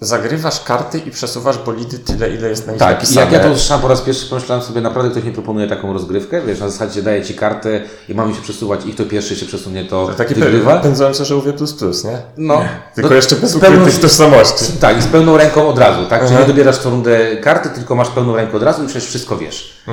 zagrywasz 0.05 0.63
karty 0.63 0.97
i 0.99 1.11
przesuwasz 1.11 1.57
bolidy 1.57 1.99
tyle, 1.99 2.29
ile 2.29 2.49
jest 2.49 2.65
na 2.67 2.71
nich 2.73 2.79
Tak, 2.79 2.91
i 2.91 2.93
napisane. 2.93 3.21
jak 3.21 3.31
ja 3.31 3.39
to 3.39 3.49
usłyszałem 3.51 3.81
po 3.81 3.87
raz 3.87 4.01
pierwszy, 4.01 4.25
pomyślałem 4.25 4.63
sobie, 4.63 4.81
naprawdę 4.81 5.11
ktoś 5.11 5.23
mi 5.23 5.31
proponuje 5.31 5.67
taką 5.67 5.93
rozgrywkę, 5.93 6.41
wiesz, 6.41 6.59
na 6.59 6.69
zasadzie 6.69 7.01
daje 7.01 7.23
Ci 7.25 7.33
kartę 7.33 7.81
i 8.09 8.13
mamy 8.15 8.33
się 8.35 8.41
przesuwać 8.41 8.85
i 8.85 8.93
kto 8.93 9.05
pierwszy 9.05 9.35
się 9.35 9.45
przesunie, 9.45 9.85
to 9.85 10.09
Takie 10.17 10.35
wygrywa. 10.35 10.79
pędzące 10.79 11.25
żółwie 11.25 11.53
plus 11.53 11.73
plus, 11.73 12.03
nie? 12.03 12.17
No, 12.37 12.61
Tylko 12.95 13.09
no, 13.09 13.15
jeszcze 13.15 13.35
bez 13.35 13.51
z 13.51 13.57
pełną- 13.57 13.79
ukrytych 13.81 14.01
tożsamości. 14.01 14.65
Tak, 14.79 14.97
i 14.97 15.01
z 15.01 15.07
pełną 15.07 15.37
ręką 15.37 15.67
od 15.67 15.79
razu, 15.79 16.05
tak? 16.05 16.25
Czyli 16.27 16.39
nie 16.39 16.45
dobierasz 16.45 16.77
co 16.77 16.89
rundę 16.89 17.37
karty, 17.37 17.69
tylko 17.69 17.95
masz 17.95 18.09
pełną 18.09 18.35
rękę 18.35 18.57
od 18.57 18.63
razu 18.63 18.83
i 18.83 18.87
przecież 18.87 19.09
wszystko 19.09 19.37
wiesz. 19.37 19.83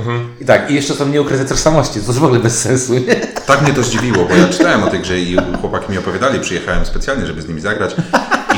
I 0.40 0.45
tak, 0.45 0.71
i 0.71 0.75
jeszcze 0.75 0.95
są 0.95 1.09
nieukryte 1.09 1.45
tożsamości, 1.45 2.00
to 2.00 2.07
już 2.07 2.17
w 2.21 2.25
ogóle 2.25 2.40
bez 2.40 2.59
sensu, 2.59 2.95
nie? 2.95 3.14
Tak 3.47 3.62
mnie 3.62 3.73
to 3.73 3.83
zdziwiło, 3.83 4.25
bo 4.25 4.35
ja 4.35 4.49
czytałem 4.49 4.83
o 4.85 4.87
tej 4.87 5.00
grze 5.00 5.19
i 5.19 5.37
chłopaki 5.61 5.93
mi 5.93 5.99
opowiadali, 5.99 6.40
przyjechałem 6.40 6.87
specjalnie, 6.87 7.26
żeby 7.26 7.43
z 7.43 7.49
nimi 7.49 7.61
zagrać 7.61 7.95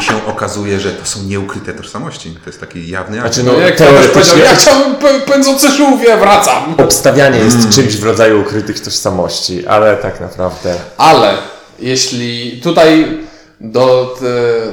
się 0.03 0.27
okazuje, 0.27 0.81
że 0.81 0.91
to 0.91 1.07
są 1.07 1.23
nieukryte 1.23 1.73
tożsamości. 1.73 2.31
To 2.45 2.51
jest 2.51 2.61
taki 2.61 2.89
jawny 2.89 3.23
akt. 3.23 3.35
Znaczy, 3.35 3.51
No, 3.53 3.61
jak 3.61 3.77
teoretycznie 3.77 4.13
powiedział, 4.23 4.39
ja 4.39 4.55
chciałbym 4.57 4.95
pę- 4.97 5.21
pędzące 5.21 5.71
żółwie, 5.71 6.17
wracam! 6.17 6.75
obstawianie 6.79 7.39
jest 7.39 7.71
czymś 7.71 7.97
w 7.97 8.05
rodzaju 8.05 8.41
ukrytych 8.41 8.81
tożsamości, 8.81 9.67
ale 9.67 9.97
tak 9.97 10.21
naprawdę... 10.21 10.75
Ale 10.99 11.35
Jeśli 11.79 12.61
tutaj 12.63 13.19
do, 13.61 14.17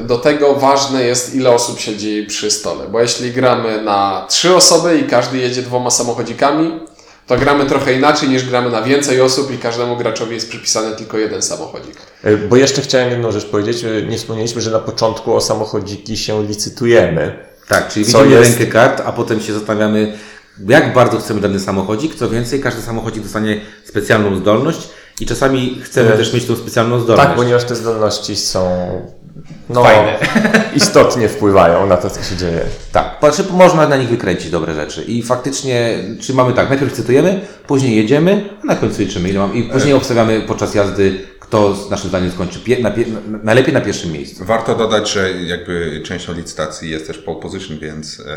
do 0.02 0.18
tego 0.18 0.56
ważne 0.56 1.04
jest, 1.04 1.36
ile 1.36 1.50
osób 1.50 1.80
siedzi 1.80 2.26
przy 2.30 2.52
stole. 2.52 2.88
Bo 2.88 3.00
jeśli 3.02 3.32
gramy 3.32 3.82
na 3.82 4.26
trzy 4.30 4.56
osoby 4.56 4.98
i 4.98 5.04
każdy 5.10 5.38
jedzie 5.38 5.62
dwoma 5.62 5.92
samochodzikami, 5.92 6.80
to 7.30 7.38
gramy 7.38 7.66
trochę 7.66 7.94
inaczej 7.94 8.30
niż 8.30 8.46
gramy 8.50 8.70
na 8.70 8.82
więcej 8.82 9.22
osób 9.22 9.52
i 9.52 9.58
każdemu 9.58 9.98
graczowi 9.98 10.34
jest 10.36 10.50
przypisany 10.50 10.96
tylko 10.96 11.18
jeden 11.18 11.42
samochodzik. 11.42 11.96
E, 12.24 12.38
Bo 12.38 12.56
jeszcze 12.56 12.82
chciałem 12.82 13.10
jedną 13.10 13.32
rzecz 13.32 13.46
powiedzieć. 13.46 13.84
E, 13.84 14.02
Nie 14.02 14.18
wspomnieliśmy, 14.18 14.62
że 14.62 14.72
na 14.72 14.80
początku 14.80 15.36
o 15.36 15.42
samochodziki 15.42 16.18
się 16.18 16.44
licytujemy. 16.48 17.46
Tak, 17.68 17.88
czyli 17.88 18.06
widzimy 18.06 18.30
jest? 18.30 18.50
rękę 18.60 18.72
kart, 18.72 19.02
a 19.06 19.12
potem 19.12 19.42
się 19.42 19.54
zastanawiamy, 19.54 20.18
jak 20.68 20.94
bardzo 20.94 21.18
chcemy 21.20 21.42
dany 21.42 21.60
samochodzik. 21.60 22.16
Co 22.16 22.30
więcej, 22.30 22.62
każdy 22.62 22.82
samochodzik 22.82 23.24
dostanie 23.24 23.62
specjalną 23.86 24.36
zdolność 24.38 24.90
i 25.20 25.26
czasami 25.26 25.82
chcemy 25.84 26.14
E, 26.14 26.18
też 26.18 26.34
mieć 26.34 26.46
tą 26.46 26.56
specjalną 26.56 27.00
zdolność. 27.00 27.28
Tak, 27.28 27.36
ponieważ 27.38 27.64
te 27.64 27.76
zdolności 27.76 28.36
są 28.36 28.70
no, 29.70 29.84
Fajne. 29.84 30.18
istotnie 30.76 31.30
wpływają 31.30 31.88
na 31.88 31.98
to, 31.98 32.10
co 32.10 32.24
się 32.24 32.36
dzieje. 32.36 32.62
Tak, 32.92 33.18
znaczy 33.20 33.44
można 33.52 33.88
na 33.88 33.98
nich 33.98 34.10
wykręcić 34.10 34.50
dobre 34.52 34.76
rzeczy. 34.76 35.04
I 35.04 35.24
faktycznie, 35.24 36.00
czy 36.22 36.34
mamy 36.34 36.54
tak, 36.54 36.70
najpierw 36.70 36.92
licytujemy, 36.92 37.42
później 37.68 37.96
jedziemy, 37.96 38.50
a 38.64 38.66
na 38.66 38.76
końcu 38.76 39.02
liczymy 39.02 39.30
ile 39.30 39.40
mam. 39.40 39.56
I 39.56 39.64
później 39.64 39.94
obstawiamy 39.94 40.42
podczas 40.42 40.76
jazdy, 40.76 41.20
kto 41.40 41.76
z 41.76 41.90
naszym 41.90 42.10
zdaniem 42.10 42.32
skończy 42.32 42.60
pie, 42.60 42.80
na, 42.80 42.92
pie, 42.92 43.06
na, 43.08 43.38
najlepiej 43.44 43.74
na 43.74 43.82
pierwszym 43.82 44.12
miejscu. 44.12 44.46
Warto 44.46 44.76
dodać, 44.76 45.12
że 45.12 45.32
jakby 45.32 46.02
częścią 46.06 46.34
licytacji 46.34 46.90
jest 46.90 47.08
też 47.08 47.18
pole 47.18 47.40
position, 47.40 47.80
więc 47.80 48.20
e, 48.20 48.36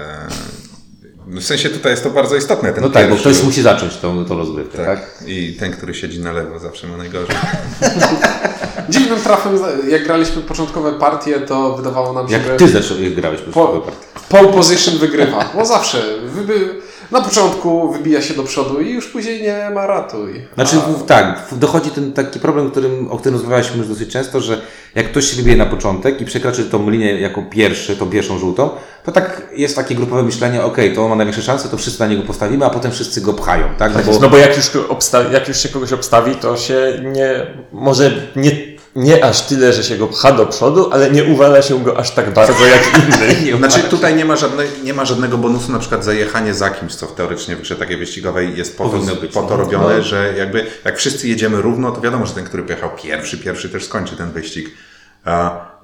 w 1.26 1.43
sensie 1.45 1.69
tutaj 1.69 1.93
jest 1.93 2.02
to 2.05 2.11
bardzo 2.11 2.37
istotne. 2.37 2.73
Ten 2.73 2.83
No 2.83 2.91
tak, 2.91 3.05
bo 3.09 3.14
pierwszy- 3.14 3.31
ktoś 3.35 3.43
musi 3.45 3.62
zacząć 3.62 3.97
tą, 3.97 4.25
tą 4.25 4.37
rozgrywkę, 4.38 4.79
tak? 4.79 4.87
tak. 5.19 5.29
I 5.29 5.57
ten, 5.61 5.73
który 5.73 5.95
siedzi 5.95 6.21
na 6.21 6.33
lewo 6.33 6.59
zawsze 6.59 6.87
ma 6.88 6.97
najgorzej. 6.97 7.37
Dziwnym 8.88 9.21
trafem, 9.21 9.59
jak 9.88 10.05
graliśmy 10.05 10.43
początkowe 10.43 10.93
partie, 10.93 11.41
to 11.41 11.76
wydawało 11.76 12.12
nam 12.12 12.29
się, 12.29 12.33
Jak 12.35 12.47
że 12.47 12.57
ty 12.57 12.69
zacząłeś, 12.69 13.02
jak 13.02 13.14
grałeś 13.14 13.41
po, 13.41 13.52
Po- 13.52 13.67
po 13.69 13.81
partię. 13.81 13.99
pole 14.29 14.49
position 14.49 14.99
wygrywa. 14.99 15.50
No 15.57 15.64
zawsze. 15.67 16.02
Wyby... 16.25 16.81
Na 17.12 17.21
początku 17.21 17.92
wybija 17.92 18.23
się 18.23 18.35
do 18.35 18.42
przodu 18.42 18.81
i 18.81 18.90
już 18.90 19.09
później 19.09 19.42
nie 19.42 19.71
ma 19.75 19.87
ratuj. 19.87 20.47
Znaczy, 20.54 20.76
A- 20.76 21.07
tak, 21.07 21.45
dochodzi 21.52 21.90
ten 21.90 22.12
taki 22.12 22.40
problem, 22.40 22.71
którym, 22.71 23.11
o 23.11 23.19
którym 23.19 23.35
rozmawialiśmy 23.38 23.78
już 23.78 23.88
dosyć 23.88 24.11
często, 24.12 24.40
że 24.40 24.61
jak 24.95 25.07
ktoś 25.11 25.31
się 25.31 25.37
wybije 25.37 25.57
na 25.57 25.66
początek 25.66 26.21
i 26.21 26.25
przekroczy 26.25 26.64
tą 26.64 26.90
linię 26.90 27.21
jako 27.21 27.42
pierwszy, 27.42 27.97
tą 27.97 28.11
pierwszą 28.11 28.38
żółtą, 28.38 28.71
to 29.04 29.12
tak 29.12 29.42
jest 29.57 29.76
takie 29.76 29.95
grupowe 29.95 30.23
myślenie, 30.23 30.62
ok, 30.62 30.76
to 30.95 31.02
on 31.04 31.11
ma 31.11 31.16
największe 31.16 31.42
szanse, 31.42 31.69
to 31.69 31.76
wszyscy 31.76 32.00
na 32.00 32.07
niego 32.07 32.23
postawimy, 32.23 32.64
a 32.64 32.71
potem 32.71 32.92
wszyscy 32.92 33.21
go 33.21 33.33
pchają, 33.33 33.64
tak? 33.78 33.92
Tak 33.95 34.04
bo, 34.07 34.19
no 34.21 34.28
bo 34.28 34.38
jak 34.38 34.57
już, 34.57 34.71
obsta- 34.71 35.33
jak 35.33 35.49
już 35.49 35.59
się 35.59 35.69
kogoś 35.69 35.92
obstawi, 35.92 36.35
to 36.35 36.57
się 36.57 37.00
nie, 37.12 37.47
może 37.73 38.11
nie, 38.37 38.50
nie 38.97 39.25
aż 39.25 39.41
tyle, 39.43 39.73
że 39.73 39.85
się 39.85 39.97
go 39.97 40.07
pcha 40.07 40.33
do 40.33 40.47
przodu, 40.47 40.91
ale 40.93 41.11
nie 41.11 41.25
uwala 41.25 41.63
się 41.63 41.85
go 41.85 41.99
aż 41.99 42.11
tak 42.11 42.31
bardzo 42.35 42.67
jak 42.67 42.83
innych. 42.99 43.57
Znaczy 43.59 43.81
tutaj 43.81 44.15
nie 44.17 44.25
ma, 44.25 44.37
żadnej, 44.37 44.69
nie 44.85 44.95
ma 44.95 45.05
żadnego 45.05 45.39
bonusu 45.39 45.73
na 45.73 45.79
przykład 45.79 46.05
za 46.05 46.13
jechanie 46.13 46.55
za 46.55 46.71
kimś, 46.71 46.95
co 46.95 47.07
w 47.07 47.15
teoretycznie 47.15 47.57
w 47.57 47.61
grze 47.61 47.77
takiej 47.77 47.97
wyścigowej 47.97 48.57
jest 48.57 48.79
po 48.79 48.85
to, 48.85 48.91
Powinno 48.91 49.15
być, 49.15 49.33
po 49.33 49.43
to 49.43 49.51
no. 49.51 49.57
robione, 49.57 49.97
No. 49.97 50.03
że 50.03 50.35
jakby 50.39 50.67
jak 50.85 50.99
wszyscy 50.99 51.29
jedziemy 51.29 51.63
równo, 51.63 51.91
to 51.91 52.01
wiadomo, 52.01 52.27
że 52.27 52.35
ten, 52.35 52.45
który 52.45 52.63
pojechał 52.63 52.91
pierwszy, 53.03 53.39
pierwszy 53.39 53.69
też 53.69 53.85
skończy 53.85 54.17
ten 54.17 54.33
wyścig. 54.33 54.71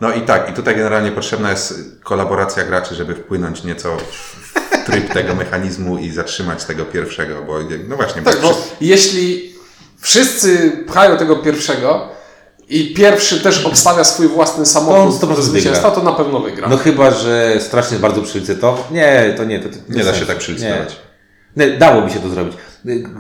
No 0.01 0.13
i 0.15 0.23
tak, 0.23 0.51
i 0.51 0.53
tutaj 0.53 0.77
generalnie 0.77 1.11
potrzebna 1.13 1.51
jest 1.51 1.75
kolaboracja 2.05 2.65
graczy, 2.65 2.95
żeby 2.95 3.15
wpłynąć 3.15 3.65
nieco 3.65 3.97
w 3.97 4.87
tryb 4.87 5.13
tego 5.15 5.35
mechanizmu 5.35 5.99
i 5.99 6.11
zatrzymać 6.11 6.65
tego 6.65 6.85
pierwszego, 6.85 7.43
bo 7.43 7.59
no 7.89 7.97
właśnie, 7.97 8.23
Tak, 8.23 8.41
bo 8.41 8.49
bo 8.49 8.63
jeśli 8.81 9.55
wszyscy 10.01 10.73
pchają 10.87 11.17
tego 11.17 11.37
pierwszego 11.37 12.18
i 12.71 12.95
pierwszy 12.95 13.41
też 13.41 13.67
obstawia 13.67 14.05
swój 14.05 14.29
własny 14.29 14.65
To 14.65 14.71
samochód 14.71 15.23
on 15.23 15.31
100% 15.31 15.37
do 15.37 15.43
zwycięstwa, 15.43 15.91
to 15.91 16.03
na 16.03 16.13
pewno 16.13 16.41
wygra. 16.41 16.69
no 16.69 16.77
chyba, 16.77 17.11
że 17.11 17.57
strasznie 17.61 17.99
bardzo 17.99 18.23
przylicytował. 18.23 18.85
Nie, 18.91 19.35
to 19.37 19.45
nie. 19.45 19.61
To, 19.61 19.69
to 19.69 19.77
nie 19.89 20.05
da 20.05 20.15
się 20.15 20.27
tak 20.27 20.39
przylicytować. 20.39 20.97
Nie. 21.57 21.67
Nie, 21.67 21.79
dałoby 21.79 22.11
się 22.11 22.21
to 22.21 22.29
zrobić. 22.29 22.55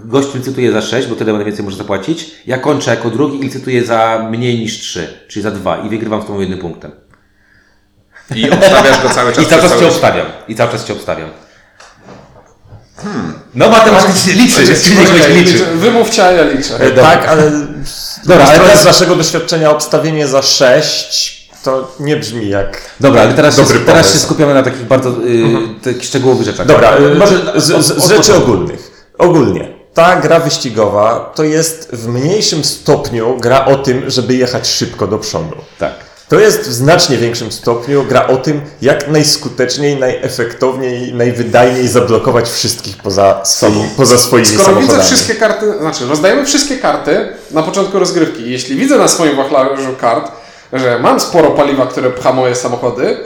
Gość 0.04 0.34
licytuje 0.34 0.72
za 0.72 0.82
6, 0.82 1.08
bo 1.08 1.16
tyle 1.16 1.32
mniej 1.32 1.44
więcej 1.46 1.64
może 1.64 1.76
zapłacić. 1.76 2.30
Ja 2.46 2.58
kończę 2.58 2.90
jako 2.90 3.10
drugi 3.10 3.38
i 3.38 3.42
licytuję 3.42 3.84
za 3.84 4.28
mniej 4.30 4.58
niż 4.58 4.78
3, 4.80 5.18
czyli 5.28 5.42
za 5.42 5.50
2 5.50 5.78
i 5.78 5.88
wygrywam 5.88 6.22
z 6.22 6.26
tą 6.26 6.40
jednym 6.40 6.58
punktem. 6.58 6.90
I 8.34 8.50
obstawiasz 8.50 9.02
go 9.02 9.08
cały 9.08 9.32
czas 9.34 9.44
I 9.44 9.46
cały 9.46 9.62
czas 9.62 9.80
cię 9.80 9.88
obstawiam. 9.88 10.26
I 10.48 10.54
cały 10.54 10.72
czas 10.72 10.84
cię 10.84 10.92
obstawiam. 10.92 11.28
No 13.54 13.68
matematycznie 13.68 14.32
liczy, 14.32 14.62
liczy. 14.62 15.34
liczę. 15.34 15.64
Wymówcie, 15.74 16.24
a 16.24 16.32
ja 16.32 16.44
liczę. 16.44 16.80
E, 16.80 16.90
tak, 16.90 17.28
ale 17.28 17.50
Dobra, 18.24 18.44
ale 18.46 18.58
teraz- 18.58 18.82
z 18.82 18.84
naszego 18.84 19.16
doświadczenia 19.16 19.70
obstawienie 19.70 20.28
za 20.28 20.42
6 20.42 21.38
to 21.64 21.94
nie 22.00 22.16
brzmi 22.16 22.48
jak... 22.48 22.80
Dobra, 23.00 23.22
ale 23.22 23.34
teraz, 23.34 23.56
się, 23.56 23.62
Dobry 23.62 23.80
teraz 23.80 24.12
się 24.12 24.18
skupiamy 24.18 24.54
na 24.54 24.62
takich 24.62 24.84
bardzo 24.86 25.10
y, 25.10 25.14
takich 25.84 26.04
szczegółowych 26.04 26.44
rzeczach. 26.46 26.66
Dobra, 26.66 26.90
Tak? 26.90 27.00
y, 27.00 27.14
Może 27.14 27.60
z, 27.60 27.64
z, 27.64 27.70
od- 27.70 27.84
z 27.84 27.90
od 27.90 28.04
rzeczy 28.08 28.34
ogólnych. 28.36 29.08
Ogólnie. 29.18 29.68
Ta 29.94 30.16
gra 30.20 30.40
wyścigowa 30.40 31.32
to 31.34 31.44
jest 31.44 31.90
w 31.92 32.08
mniejszym 32.08 32.64
stopniu 32.64 33.36
gra 33.40 33.64
o 33.64 33.76
tym, 33.76 34.10
żeby 34.10 34.34
jechać 34.34 34.68
szybko 34.68 35.06
do 35.06 35.18
przodu. 35.18 35.56
Tak. 35.78 35.94
To 36.28 36.40
jest 36.40 36.60
w 36.60 36.72
znacznie 36.72 37.16
większym 37.18 37.52
stopniu 37.52 38.04
gra 38.04 38.26
o 38.26 38.36
tym, 38.36 38.60
jak 38.82 39.08
najskuteczniej, 39.08 39.96
najefektowniej, 39.96 41.14
najwydajniej 41.14 41.88
zablokować 41.88 42.50
wszystkich 42.50 42.96
poza, 42.96 43.44
swoimi, 43.44 43.84
poza 43.96 44.18
swoimi 44.18 44.46
Skoro 44.46 44.64
samochodami. 44.64 44.98
widzę 44.98 45.02
wszystkie 45.02 45.34
karty, 45.34 45.78
znaczy 45.78 46.06
rozdajemy 46.06 46.46
wszystkie 46.46 46.76
karty 46.76 47.28
na 47.50 47.62
początku 47.62 47.98
rozgrywki. 47.98 48.50
Jeśli 48.50 48.76
widzę 48.76 48.98
na 48.98 49.08
swoim 49.08 49.36
wachlarzu 49.36 49.96
kart, 50.00 50.32
że 50.72 50.98
mam 50.98 51.20
sporo 51.20 51.50
paliwa, 51.50 51.86
które 51.86 52.10
pcha 52.10 52.32
moje 52.32 52.54
samochody, 52.54 53.16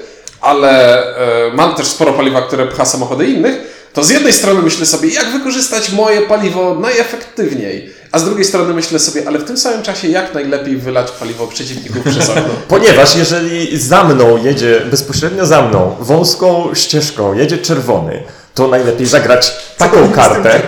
ale 0.40 1.02
e, 1.48 1.54
mam 1.54 1.74
też 1.74 1.86
sporo 1.86 2.12
paliwa, 2.12 2.42
które 2.42 2.66
pcha 2.66 2.84
samochody 2.84 3.26
innych, 3.26 3.56
to 3.92 4.04
z 4.04 4.10
jednej 4.10 4.32
strony 4.32 4.62
myślę 4.62 4.86
sobie, 4.86 5.08
jak 5.08 5.32
wykorzystać 5.32 5.92
moje 5.92 6.22
paliwo 6.22 6.74
najefektywniej, 6.74 7.92
a 8.12 8.18
z 8.18 8.24
drugiej 8.24 8.44
strony 8.44 8.74
myślę 8.74 8.98
sobie, 8.98 9.28
ale 9.28 9.38
w 9.38 9.44
tym 9.44 9.56
samym 9.56 9.82
czasie 9.82 10.08
jak 10.08 10.34
najlepiej 10.34 10.76
wylać 10.76 11.10
paliwo 11.10 11.46
przeciwników 11.46 12.04
przez 12.04 12.28
okno. 12.28 12.42
Ponieważ 12.68 13.16
jeżeli 13.16 13.78
za 13.78 14.04
mną 14.04 14.36
jedzie, 14.44 14.80
bezpośrednio 14.90 15.46
za 15.46 15.62
mną, 15.62 15.96
wąską 16.00 16.74
ścieżką 16.74 17.34
jedzie 17.34 17.58
czerwony, 17.58 18.22
to 18.54 18.68
najlepiej 18.68 19.06
zagrać 19.06 19.56
taką 19.78 20.10
kartę, 20.10 20.60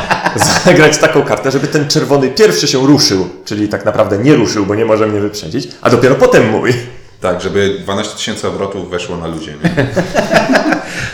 zagrać 0.64 0.98
taką 0.98 1.22
kartę, 1.22 1.50
żeby 1.50 1.68
ten 1.68 1.88
czerwony 1.88 2.28
pierwszy 2.28 2.68
się 2.68 2.86
ruszył, 2.86 3.28
czyli 3.44 3.68
tak 3.68 3.84
naprawdę 3.84 4.18
nie 4.18 4.34
ruszył, 4.34 4.66
bo 4.66 4.74
nie 4.74 4.84
może 4.84 5.06
mnie 5.06 5.20
wyprzedzić, 5.20 5.68
a 5.80 5.90
dopiero 5.90 6.14
potem 6.14 6.50
mój. 6.50 6.72
tak, 7.20 7.40
żeby 7.40 7.78
12 7.78 8.16
tysięcy 8.16 8.48
obrotów 8.48 8.90
weszło 8.90 9.16
na 9.16 9.26
ludzie. 9.26 9.54
Nie? 9.64 9.86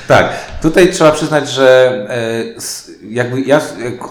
Tak, 0.09 0.33
tutaj 0.63 0.93
trzeba 0.93 1.13
przyznać, 1.13 1.51
że 1.51 1.93
e, 2.11 3.09
jakby 3.11 3.41
ja 3.41 3.61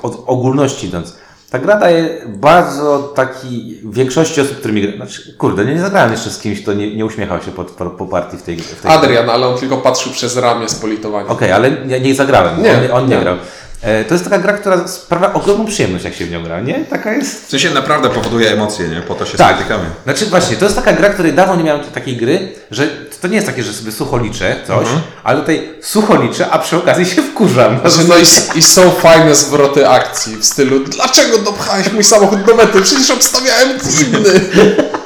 od 0.01 0.23
ogólności 0.25 0.87
idąc, 0.87 1.13
ta 1.49 1.59
gra 1.59 1.79
daje 1.79 2.21
bardzo 2.27 2.99
taki 2.99 3.79
większości 3.83 4.41
osób, 4.41 4.57
którymi 4.57 4.81
gra. 4.81 4.91
Znaczy, 4.95 5.33
kurde, 5.37 5.65
nie, 5.65 5.73
nie 5.73 5.81
zagrałem 5.81 6.11
jeszcze 6.11 6.29
z 6.29 6.39
kimś, 6.39 6.61
kto 6.61 6.73
nie, 6.73 6.95
nie 6.95 7.05
uśmiechał 7.05 7.41
się 7.41 7.51
po, 7.51 7.63
po, 7.63 7.85
po 7.85 8.05
partii 8.05 8.37
w 8.37 8.43
tej, 8.43 8.57
w 8.57 8.81
tej 8.81 8.91
Adrian, 8.91 9.29
ale 9.29 9.47
on 9.47 9.57
tylko 9.57 9.77
patrzył 9.77 10.11
przez 10.11 10.37
ramię 10.37 10.69
z 10.69 10.75
politowaniem. 10.75 11.31
Okej, 11.31 11.51
ale 11.51 11.71
ja 11.87 11.97
nie 11.97 12.15
zagrałem. 12.15 12.63
Nie, 12.63 12.71
on, 12.71 13.03
on 13.03 13.09
nie, 13.09 13.15
nie. 13.15 13.21
grał. 13.21 13.35
E, 13.81 14.05
to 14.05 14.13
jest 14.13 14.23
taka 14.23 14.37
gra, 14.39 14.53
która 14.53 14.87
sprawia 14.87 15.33
ogromną 15.33 15.65
przyjemność, 15.65 16.05
jak 16.05 16.13
się 16.13 16.25
w 16.25 16.31
nią 16.31 16.43
gra, 16.43 16.61
nie? 16.61 16.85
Taka 16.85 17.13
jest. 17.13 17.45
W 17.45 17.49
sensie 17.49 17.69
naprawdę 17.69 18.09
powoduje 18.09 18.51
emocje, 18.51 18.87
nie? 18.87 19.01
Po 19.01 19.15
to 19.15 19.25
się 19.25 19.37
Tak. 19.37 19.55
spotykamy. 19.55 19.83
Znaczy 20.03 20.25
właśnie, 20.25 20.55
to 20.57 20.65
jest 20.65 20.75
taka 20.77 20.93
gra, 20.93 21.09
której 21.09 21.33
dawno 21.33 21.55
nie 21.55 21.63
miałem 21.63 21.83
takiej 21.83 22.17
gry, 22.17 22.51
że 22.71 22.87
to 23.21 23.27
nie 23.27 23.35
jest 23.35 23.47
takie, 23.47 23.63
że 23.63 23.73
sobie 23.73 23.91
sucho 23.91 24.17
liczę 24.17 24.55
coś, 24.67 24.79
Mhm. 24.79 25.01
ale 25.23 25.39
tutaj 25.39 25.69
sucho 25.81 26.21
liczę, 26.21 26.49
a 26.49 26.59
przy 26.59 26.77
okazji 26.77 27.05
się 27.05 27.21
wkurzam. 27.21 27.79
Znaczy, 27.79 28.07
no 28.09 28.15
i, 28.17 28.57
i 28.59 28.61
są 28.63 28.91
fajne 28.91 29.35
zwroty 29.35 29.89
akcji 29.89 30.35
w 30.35 30.45
stylu 30.45 30.79
dlaczego 30.79 31.37
dopchałeś 31.37 31.91
mój 31.93 32.03
samochód 32.03 32.43
do 32.43 32.55
mety? 32.55 32.81
Przecież 32.81 33.11
obstawiałem 33.11 33.69
inny. 33.69 34.41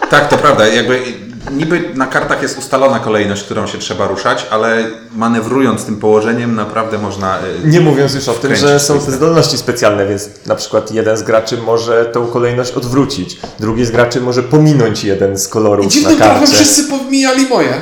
Tak, 0.09 0.27
to 0.29 0.37
prawda. 0.37 0.67
Jakby 0.67 0.99
niby 1.51 1.89
na 1.95 2.07
kartach 2.07 2.41
jest 2.41 2.57
ustalona 2.57 2.99
kolejność, 2.99 3.43
którą 3.43 3.67
się 3.67 3.77
trzeba 3.77 4.07
ruszać, 4.07 4.45
ale 4.51 4.83
manewrując 5.15 5.85
tym 5.85 5.97
położeniem 5.97 6.55
naprawdę 6.55 6.97
można... 6.97 7.39
y, 7.39 7.67
Nie 7.67 7.79
mówiąc 7.79 8.13
już 8.13 8.29
o 8.29 8.33
tym, 8.33 8.55
że 8.55 8.79
są 8.79 8.99
te 8.99 9.11
zdolności 9.11 9.57
specjalne, 9.57 10.07
więc 10.07 10.29
na 10.45 10.55
przykład 10.55 10.91
jeden 10.91 11.17
z 11.17 11.23
graczy 11.23 11.57
może 11.57 12.05
tą 12.05 12.27
kolejność 12.27 12.71
odwrócić, 12.71 13.39
drugi 13.59 13.85
z 13.85 13.91
graczy 13.91 14.21
może 14.21 14.43
pominąć 14.43 15.03
jeden 15.03 15.37
z 15.37 15.47
I 15.47 15.49
kolorów 15.51 15.85
na 15.85 15.91
dziwnym 15.91 16.17
trafem 16.17 16.39
karcie. 16.39 16.53
wszyscy 16.55 16.83
pomijali 16.83 17.47
moje. 17.47 17.73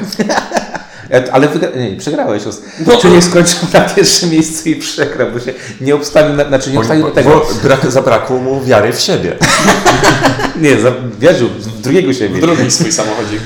E, 1.11 1.33
Ale 1.33 1.47
wygra... 1.47 1.69
nie, 1.75 1.97
przegrałeś. 1.97 2.47
os- 2.47 2.61
No. 2.87 2.97
Czy 2.97 3.09
nie 3.09 3.21
skończył 3.21 3.59
na 3.73 3.79
pierwszym 3.81 4.29
miejscu 4.29 4.69
i 4.69 4.75
przegrał, 4.75 5.27
bo 5.31 5.39
się 5.39 5.53
nie 5.81 5.95
obstawił, 5.95 6.35
na... 6.35 6.47
znaczy 6.47 6.71
nie 6.71 6.77
obstawił 6.79 7.03
do 7.05 7.11
tego. 7.11 7.29
Bo 7.29 7.47
brak, 7.63 7.91
zabrakło 7.91 8.37
mu 8.37 8.61
wiary 8.61 8.93
w 8.93 8.99
siebie. 8.99 9.35
Nie, 10.61 10.79
za- 10.79 10.91
wierzył 11.19 11.49
w 11.49 11.81
drugiego 11.81 12.13
siebie. 12.13 12.37
W 12.37 12.41
drugi 12.41 12.71
swój 12.71 12.91
samochodzik. 12.91 13.39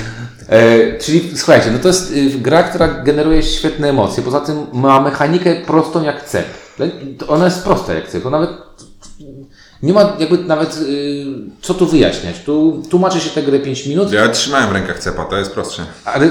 E, 0.48 0.98
czyli 0.98 1.30
słuchajcie, 1.36 1.70
no 1.70 1.78
to 1.78 1.88
jest 1.88 2.10
y, 2.12 2.30
gra, 2.38 2.62
która 2.62 2.88
generuje 2.88 3.42
świetne 3.42 3.88
emocje. 3.88 4.22
Poza 4.22 4.40
tym 4.40 4.66
ma 4.72 5.00
mechanikę 5.00 5.54
prostą 5.66 6.02
jak 6.02 6.24
cep. 6.28 6.44
Ona 7.28 7.44
jest 7.44 7.62
prosta 7.64 7.94
jak 7.94 8.08
cep. 8.08 8.22
To 8.22 8.30
nawet 8.30 8.50
Nie 9.84 9.92
ma 9.92 10.12
jakby 10.18 10.38
nawet 10.38 10.76
y, 10.76 11.24
co 11.62 11.74
tu 11.74 11.86
wyjaśniać. 11.86 12.36
Tu 12.46 12.82
tłumaczy 12.90 13.20
się 13.20 13.30
tę 13.30 13.42
grę 13.42 13.58
5 13.58 13.86
minut, 13.86 14.12
Ja 14.12 14.28
trzymałem 14.28 14.68
w 14.68 14.72
rękach 14.72 14.98
cepa, 14.98 15.24
to 15.24 15.36
jest 15.36 15.52
prostsze. 15.52 15.82
ale 16.04 16.26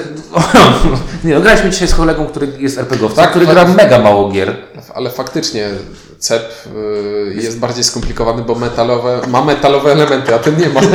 nie, 1.24 1.36
no, 1.36 1.42
graliśmy 1.42 1.70
dzisiaj 1.70 1.88
z 1.88 1.96
kolegą, 1.96 2.26
który 2.26 2.48
jest 2.60 2.78
RPGowcem, 2.78 3.24
Tak, 3.24 3.30
który 3.30 3.46
gra 3.46 3.66
mega 3.66 4.00
mało 4.00 4.30
gier. 4.32 4.56
Ale 4.94 5.10
faktycznie 5.10 5.70
CEP 6.20 6.44
y, 7.32 7.34
jest 7.42 7.60
bardziej 7.60 7.84
skomplikowany, 7.84 8.42
bo 8.42 8.56
metalowe, 8.56 9.20
ma 9.28 9.44
metalowe 9.44 9.92
elementy, 9.92 10.36
a 10.36 10.40
ten 10.40 10.60
nie 10.60 10.70
ma. 10.70 10.82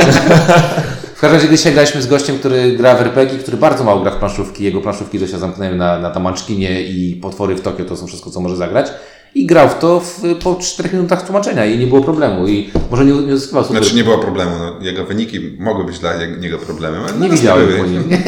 W 1.15 1.21
każdym 1.21 1.39
razie 1.39 1.49
dzisiaj 1.49 1.73
graliśmy 1.73 2.01
z 2.01 2.07
gościem, 2.07 2.39
który 2.39 2.71
gra 2.77 2.95
w 2.95 3.01
RPG, 3.01 3.39
który 3.39 3.57
bardzo 3.57 3.83
mało 3.83 3.99
gra 4.01 4.11
w 4.11 4.15
planszówki. 4.15 4.63
Jego 4.63 4.81
planszówki 4.81 5.19
to 5.19 5.27
się 5.27 5.37
zamknęły 5.39 5.75
na, 5.75 5.99
na 5.99 6.09
Tamanczkinie 6.11 6.81
i 6.81 7.15
potwory 7.15 7.55
w 7.55 7.61
Tokio 7.61 7.85
to 7.85 7.97
są 7.97 8.07
wszystko, 8.07 8.31
co 8.31 8.39
może 8.41 8.55
zagrać. 8.55 8.87
I 9.35 9.45
grał 9.45 9.69
w 9.69 9.79
to 9.79 9.99
w, 9.99 10.21
po 10.43 10.55
4 10.55 10.89
minutach 10.93 11.25
tłumaczenia 11.25 11.65
i 11.65 11.77
nie 11.77 11.87
było 11.87 12.01
problemu. 12.01 12.47
I 12.47 12.69
może 12.91 13.05
nie, 13.05 13.13
nie 13.13 13.33
uzyskiwał 13.33 13.63
super. 13.63 13.81
Znaczy 13.81 13.95
nie 13.95 14.03
było 14.03 14.17
problemu, 14.17 14.51
no, 14.59 14.85
jego 14.85 15.03
wyniki 15.05 15.39
mogły 15.59 15.83
być 15.85 15.99
dla 15.99 16.11
niego 16.39 16.57
problemem, 16.57 17.01
ale 17.03 17.17
nie 17.17 17.29
widziałem 17.29 17.67
po 17.77 17.85
nim. 17.85 18.03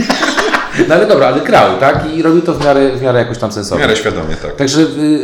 No 0.87 0.95
ale 0.95 1.07
dobra, 1.07 1.27
ale 1.27 1.41
grał, 1.41 1.79
tak? 1.79 2.05
I 2.15 2.21
robił 2.21 2.41
to 2.41 2.53
w 2.53 2.65
miarę, 2.65 2.97
w 2.97 3.01
miarę 3.01 3.19
jakoś 3.19 3.37
tam 3.37 3.49
W 3.49 3.53
sensownie. 3.53 3.81
miarę 3.81 3.95
świadomie, 3.97 4.35
tak. 4.35 4.55
Także 4.55 4.81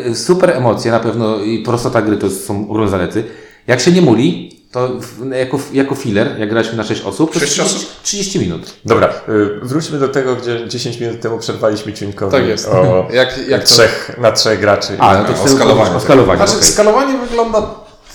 y, 0.08 0.16
super 0.16 0.50
emocje 0.50 0.92
na 0.92 1.00
pewno 1.00 1.38
i 1.40 1.60
prostota 1.60 2.02
gry 2.02 2.18
to 2.18 2.30
są 2.30 2.70
ogromne 2.70 2.92
zalety. 2.92 3.24
Jak 3.68 3.80
się 3.80 3.92
nie 3.92 4.02
muli, 4.02 4.57
to 4.78 5.36
jako, 5.36 5.60
jako 5.74 5.96
filler, 5.96 6.40
jak 6.40 6.50
graliśmy 6.50 6.78
na 6.78 6.84
6 6.84 7.02
osób, 7.02 7.34
to 7.34 7.40
Sześć 7.40 7.54
30, 7.54 7.76
osób? 7.76 7.90
30 8.04 8.40
minut. 8.40 8.74
Dobra, 8.86 9.10
y, 9.30 9.60
wróćmy 9.62 10.00
do 10.00 10.08
tego, 10.08 10.36
gdzie 10.36 10.68
10 10.68 11.00
minut 11.00 11.22
temu 11.22 11.40
przerwaliśmy 11.40 11.94
Ciuńkowi 11.94 12.32
Tak 12.32 12.48
jest. 12.48 12.68
o 12.68 13.08
Jak, 13.14 13.48
jak 13.48 13.64
to... 13.64 13.68
trzech, 13.68 14.16
na 14.18 14.32
trzech 14.32 14.60
graczy. 14.60 14.94
A, 15.00 15.18
no 15.18 15.24
to 15.24 15.32
o 15.32 15.36
powiedzieć 15.36 15.96
o 15.96 16.00
skalowaniu. 16.00 16.38
Znaczy, 16.38 16.58
okej. 16.58 16.70
skalowanie 16.70 17.18
wygląda. 17.18 17.70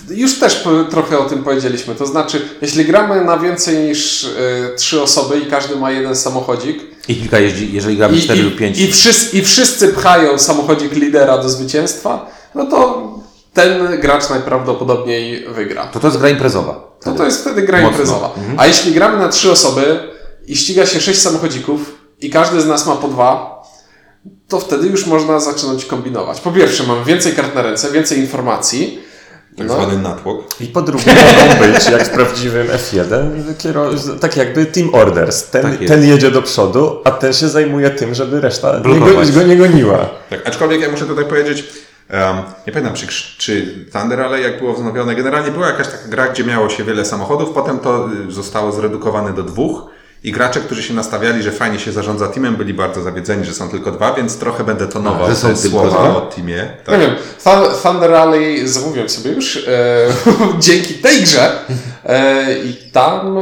Już 0.09 0.39
też 0.39 0.63
trochę 0.89 1.19
o 1.19 1.25
tym 1.25 1.43
powiedzieliśmy. 1.43 1.95
To 1.95 2.05
znaczy, 2.05 2.41
jeśli 2.61 2.85
gramy 2.85 3.25
na 3.25 3.37
więcej 3.37 3.77
niż 3.77 4.23
y, 4.23 4.29
trzy 4.77 5.01
osoby 5.01 5.39
i 5.39 5.45
każdy 5.45 5.75
ma 5.75 5.91
jeden 5.91 6.15
samochodzik, 6.15 6.83
I 7.07 7.15
kilka 7.15 7.39
jeździ, 7.39 7.73
jeżeli 7.73 7.97
gramy 7.97 8.17
i, 8.17 8.21
4 8.21 8.39
i, 8.39 8.43
lub 8.43 8.55
5. 8.55 8.79
i, 8.79 8.91
wszyscy, 8.91 9.37
i 9.37 9.41
wszyscy 9.41 9.87
pchają 9.87 10.37
samochodzik 10.37 10.91
lidera 10.91 11.37
do 11.37 11.49
zwycięstwa, 11.49 12.31
no 12.55 12.65
to 12.65 13.22
ten 13.53 13.99
gracz 14.01 14.29
najprawdopodobniej 14.29 15.45
wygra. 15.49 15.87
To 15.87 15.99
to 15.99 16.07
jest 16.07 16.19
gra 16.19 16.29
imprezowa. 16.29 16.91
To 17.03 17.11
to 17.11 17.25
jest 17.25 17.41
wtedy 17.41 17.61
gra 17.61 17.77
Mocno. 17.81 17.91
imprezowa. 17.91 18.33
A 18.57 18.67
jeśli 18.67 18.91
gramy 18.91 19.17
na 19.19 19.29
trzy 19.29 19.51
osoby 19.51 19.99
i 20.47 20.55
ściga 20.55 20.85
się 20.85 20.99
sześć 21.01 21.21
samochodzików 21.21 21.95
i 22.21 22.29
każdy 22.29 22.61
z 22.61 22.67
nas 22.67 22.85
ma 22.87 22.95
po 22.95 23.07
dwa, 23.07 23.61
to 24.47 24.59
wtedy 24.59 24.87
już 24.87 25.05
można 25.05 25.39
zaczynać 25.39 25.85
kombinować. 25.85 26.41
Po 26.41 26.51
pierwsze, 26.51 26.83
mamy 26.83 27.05
więcej 27.05 27.33
kart 27.33 27.55
na 27.55 27.61
ręce, 27.61 27.91
więcej 27.91 28.19
informacji. 28.19 28.99
Tak 29.57 29.67
No. 29.67 29.73
zwany 29.73 29.97
natłok. 29.97 30.41
I 30.59 30.65
po 30.67 30.81
drugie 30.81 31.05
mogą 31.39 31.73
być, 31.73 31.89
jak 31.89 32.03
w 32.03 32.09
prawdziwym 32.09 32.67
F1, 32.67 33.31
kiero- 33.59 34.19
tak 34.19 34.37
jakby 34.37 34.65
team 34.65 34.95
orders. 34.95 35.43
Ten, 35.49 35.61
Tak 35.61 35.87
ten 35.87 36.03
jedzie 36.05 36.31
do 36.31 36.41
przodu, 36.41 37.01
a 37.03 37.11
ten 37.11 37.33
się 37.33 37.49
zajmuje 37.49 37.89
tym, 37.89 38.13
żeby 38.15 38.41
reszta 38.41 38.79
nie 38.85 38.99
go, 38.99 39.05
go 39.33 39.43
nie 39.43 39.57
goniła. 39.57 40.09
Tak, 40.29 40.47
aczkolwiek 40.47 40.81
ja 40.81 40.91
muszę 40.91 41.05
tutaj 41.05 41.25
powiedzieć, 41.25 41.63
em, 42.09 42.37
nie 42.67 42.73
pamiętam 42.73 42.95
czy, 42.95 43.07
czy 43.37 43.85
Thunder, 43.93 44.21
ale 44.21 44.41
jak 44.41 44.59
było 44.59 44.73
wznowione, 44.73 45.15
generalnie 45.15 45.51
była 45.51 45.67
jakaś 45.67 45.87
taka 45.87 46.07
gra, 46.07 46.27
gdzie 46.27 46.43
miało 46.43 46.69
się 46.69 46.83
wiele 46.83 47.05
samochodów, 47.05 47.49
potem 47.49 47.79
to 47.79 48.09
y, 48.29 48.31
zostało 48.31 48.71
zredukowane 48.71 49.33
do 49.33 49.43
dwóch 49.43 49.81
i 50.23 50.31
gracze, 50.31 50.59
którzy 50.59 50.83
się 50.83 50.93
nastawiali, 50.93 51.43
że 51.43 51.51
fajnie 51.51 51.79
się 51.79 51.91
zarządza 51.91 52.27
teamem, 52.27 52.55
byli 52.55 52.73
bardzo 52.73 53.01
zawiedzeni, 53.01 53.45
że 53.45 53.53
są 53.53 53.69
tylko 53.69 53.91
dwa, 53.91 54.13
więc 54.13 54.37
trochę 54.37 54.63
będę 54.63 54.87
tonował 54.87 55.29
że 55.29 55.35
są 55.35 55.49
te 55.49 55.55
słowa 55.55 55.89
dwa? 55.89 56.15
o 56.17 56.21
teamie. 56.21 56.53
Nie 56.55 56.77
Tak. 56.85 56.99
wiem, 56.99 57.15
Thu- 57.43 57.81
Thunder 57.83 58.11
Rally 58.11 58.67
zamówiłem 58.67 59.09
sobie 59.09 59.31
już 59.31 59.67
e, 59.67 60.07
dzięki 60.59 60.93
tej 60.93 61.21
grze 61.21 61.51
e, 62.05 62.53
i 62.59 62.73
tam 62.91 63.37
e, 63.37 63.41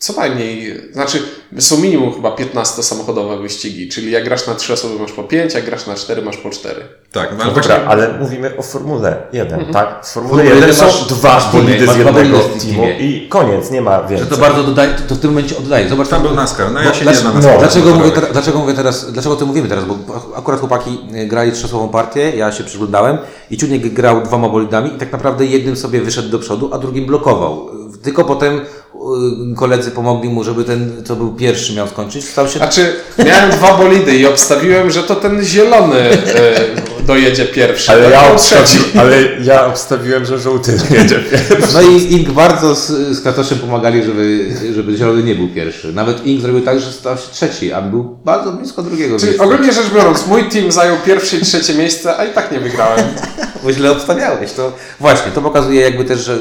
co 0.00 0.12
najmniej, 0.12 0.80
znaczy 0.92 1.22
są 1.58 1.78
minimum 1.78 2.14
chyba 2.14 2.30
15 2.30 2.82
samochodowe 2.82 3.38
wyścigi, 3.38 3.88
czyli 3.88 4.10
jak 4.10 4.24
grasz 4.24 4.46
na 4.46 4.54
3 4.54 4.72
osoby 4.72 4.98
masz 4.98 5.12
po 5.12 5.22
5, 5.24 5.54
jak 5.54 5.64
grasz 5.64 5.86
na 5.86 5.94
4 5.94 6.22
masz 6.22 6.36
po 6.36 6.50
4. 6.50 6.80
Tak, 7.12 7.30
no, 7.30 7.36
No 7.38 7.44
ale 7.44 7.52
dobra, 7.54 7.62
właśnie- 7.74 7.88
ale 7.88 8.18
mówimy 8.20 8.56
o 8.56 8.62
Formule 8.62 9.16
1, 9.32 9.64
tak? 9.72 10.06
W 10.06 10.08
Formule 10.08 10.30
Formule 10.30 10.44
1 10.44 10.60
jeden 10.60 10.76
są 10.76 10.84
masz- 10.86 11.06
dwa 11.08 11.50
bolidy 11.52 11.86
z 11.86 11.96
jednego 11.96 12.38
teamu 12.38 12.86
i 13.00 13.26
koniec, 13.28 13.70
nie 13.70 13.80
ma 13.82 14.02
Że 14.02 14.08
więcej. 14.08 14.28
to 14.28 14.36
bardzo 14.36 14.62
dodaje, 14.62 14.94
to 15.08 15.14
w 15.14 15.18
tym 15.18 15.30
momencie 15.30 15.58
oddaje. 15.58 15.88
Zobacz, 15.88 16.08
tam 16.08 16.22
był 16.22 16.34
NASCAR, 16.34 16.72
no 16.72 16.80
ja 16.82 16.94
się 16.94 16.98
nie 16.98 17.04
Dlaczego, 17.04 17.30
znam 17.30 17.42
na 17.42 17.52
no, 17.52 17.58
dlaczego, 17.58 17.94
mówię 17.94 18.10
teraz, 18.10 18.32
dlaczego 18.32 18.58
mówię 18.58 18.74
teraz, 18.74 19.12
dlaczego 19.12 19.34
o 19.34 19.38
tym 19.38 19.48
mówimy 19.48 19.68
teraz? 19.68 19.84
Bo 19.84 19.96
akurat 20.36 20.60
chłopaki 20.60 20.98
y, 21.14 21.26
grali 21.26 21.52
trzosłową 21.52 21.88
partię, 21.88 22.30
ja 22.36 22.52
się 22.52 22.64
przyglądałem 22.64 23.18
i 23.50 23.56
Ciuniek 23.56 23.92
grał 23.94 24.22
dwoma 24.22 24.48
bolidami 24.48 24.94
i 24.94 24.98
tak 24.98 25.12
naprawdę 25.12 25.46
jednym 25.46 25.76
sobie 25.76 26.00
wyszedł 26.00 26.28
do 26.28 26.38
przodu, 26.38 26.70
a 26.72 26.78
drugim 26.78 27.06
blokował. 27.06 27.79
Tylko 28.02 28.24
potem 28.24 28.58
y, 28.58 29.56
koledzy 29.56 29.90
pomogli 29.90 30.28
mu, 30.28 30.44
żeby 30.44 30.64
ten, 30.64 31.04
co 31.04 31.16
był 31.16 31.34
pierwszy 31.34 31.74
miał 31.74 31.88
skończyć, 31.88 32.28
stał 32.28 32.48
się 32.48 32.58
Znaczy, 32.58 32.96
miałem 33.26 33.50
dwa 33.50 33.76
bolidy 33.76 34.16
i 34.16 34.26
obstawiłem, 34.26 34.90
że 34.90 35.02
to 35.02 35.16
ten 35.16 35.44
zielony 35.44 35.98
e, 35.98 36.99
dojedzie 37.10 37.44
pierwszy. 37.44 37.92
Ale 37.92 38.02
tak? 38.02 38.12
ja, 38.12 38.30
On 38.30 38.38
trzeci. 38.38 38.78
obstawi, 38.78 38.98
ale 39.00 39.22
ja 39.44 39.66
obstawiłem, 39.66 40.24
że 40.24 40.38
żółty 40.38 40.72
jedzie 40.98 41.18
pierwszy. 41.18 41.74
No 41.74 41.82
i 41.82 42.12
Ink 42.12 42.30
bardzo 42.30 42.74
z, 42.74 42.86
z 42.88 43.20
Kratoszem 43.20 43.58
pomagali, 43.58 44.02
żeby, 44.02 44.50
żeby 44.74 44.96
Zielony 44.96 45.22
nie 45.22 45.34
był 45.34 45.48
pierwszy. 45.48 45.92
Nawet 45.92 46.26
Ink 46.26 46.40
zrobił 46.40 46.60
tak, 46.60 46.80
że 46.80 46.92
stał 46.92 47.16
się 47.16 47.28
trzeci, 47.32 47.72
a 47.72 47.82
był 47.82 48.04
bardzo 48.24 48.52
blisko 48.52 48.82
drugiego 48.82 49.16
Czyli 49.18 49.28
miejsca. 49.28 49.44
ogólnie 49.44 49.72
rzecz 49.72 49.90
biorąc, 49.94 50.26
mój 50.26 50.44
team 50.44 50.72
zajął 50.72 50.96
pierwsze 51.06 51.36
i 51.36 51.40
trzecie 51.40 51.74
miejsce, 51.74 52.16
a 52.16 52.24
i 52.24 52.32
tak 52.32 52.52
nie 52.52 52.60
wygrałem. 52.60 53.04
Bo 53.64 53.72
źle 53.72 53.90
obstawiałeś. 53.90 54.52
To 54.52 54.72
właśnie, 55.00 55.32
to 55.32 55.40
pokazuje 55.40 55.80
jakby 55.80 56.04
też 56.04 56.20
że 56.24 56.38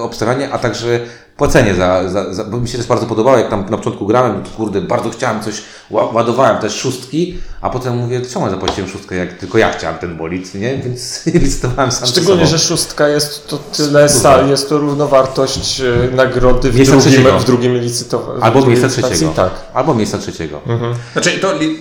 obstawianie, 0.00 0.50
a 0.52 0.58
także 0.58 1.00
płacenie 1.38 1.74
za, 1.74 2.08
za, 2.08 2.34
za, 2.34 2.44
bo 2.44 2.60
mi 2.60 2.68
się 2.68 2.78
też 2.78 2.86
bardzo 2.86 3.06
podobało, 3.06 3.38
jak 3.38 3.50
tam 3.50 3.66
na 3.70 3.76
początku 3.76 4.06
grałem, 4.06 4.38
no 4.38 4.50
to 4.50 4.56
kurde, 4.56 4.80
bardzo 4.80 5.10
chciałem 5.10 5.42
coś, 5.42 5.62
ła- 5.90 6.14
ładowałem 6.14 6.58
też 6.58 6.74
szóstki, 6.74 7.38
a 7.60 7.70
potem 7.70 7.96
mówię, 7.96 8.20
czemu 8.20 8.44
ja 8.44 8.50
zapłaciłem 8.50 8.90
szóstkę, 8.90 9.16
jak 9.16 9.32
tylko 9.32 9.58
ja 9.58 9.72
chciałem 9.72 9.98
ten 9.98 10.16
bolid, 10.16 10.54
nie? 10.54 10.78
Więc 10.84 11.26
licytowałem 11.26 11.92
sam 11.92 12.06
ze 12.06 12.12
Szczególnie, 12.12 12.46
że 12.46 12.58
szóstka 12.58 13.08
jest 13.08 13.48
to 13.48 13.58
tyle, 13.58 14.08
sa, 14.08 14.42
jest 14.48 14.68
to 14.68 14.78
równowartość 14.78 15.80
e, 15.80 16.16
nagrody 16.16 16.70
w 16.70 16.76
Miejsca 16.76 16.96
drugim, 16.96 17.12
trzeciego. 17.12 17.38
w 17.38 17.44
drugim 17.44 17.76
licytowaniu. 17.78 18.42
Albo 18.42 18.66
miejsca 18.66 18.88
trzeciego. 18.88 19.32
Tak. 19.36 19.50
Albo 19.74 19.94
miejsca 19.94 20.18
trzeciego. 20.18 20.60
Znaczy 21.12 21.30
to 21.38 21.52
li... 21.52 21.78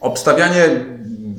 obstawianie 0.00 0.84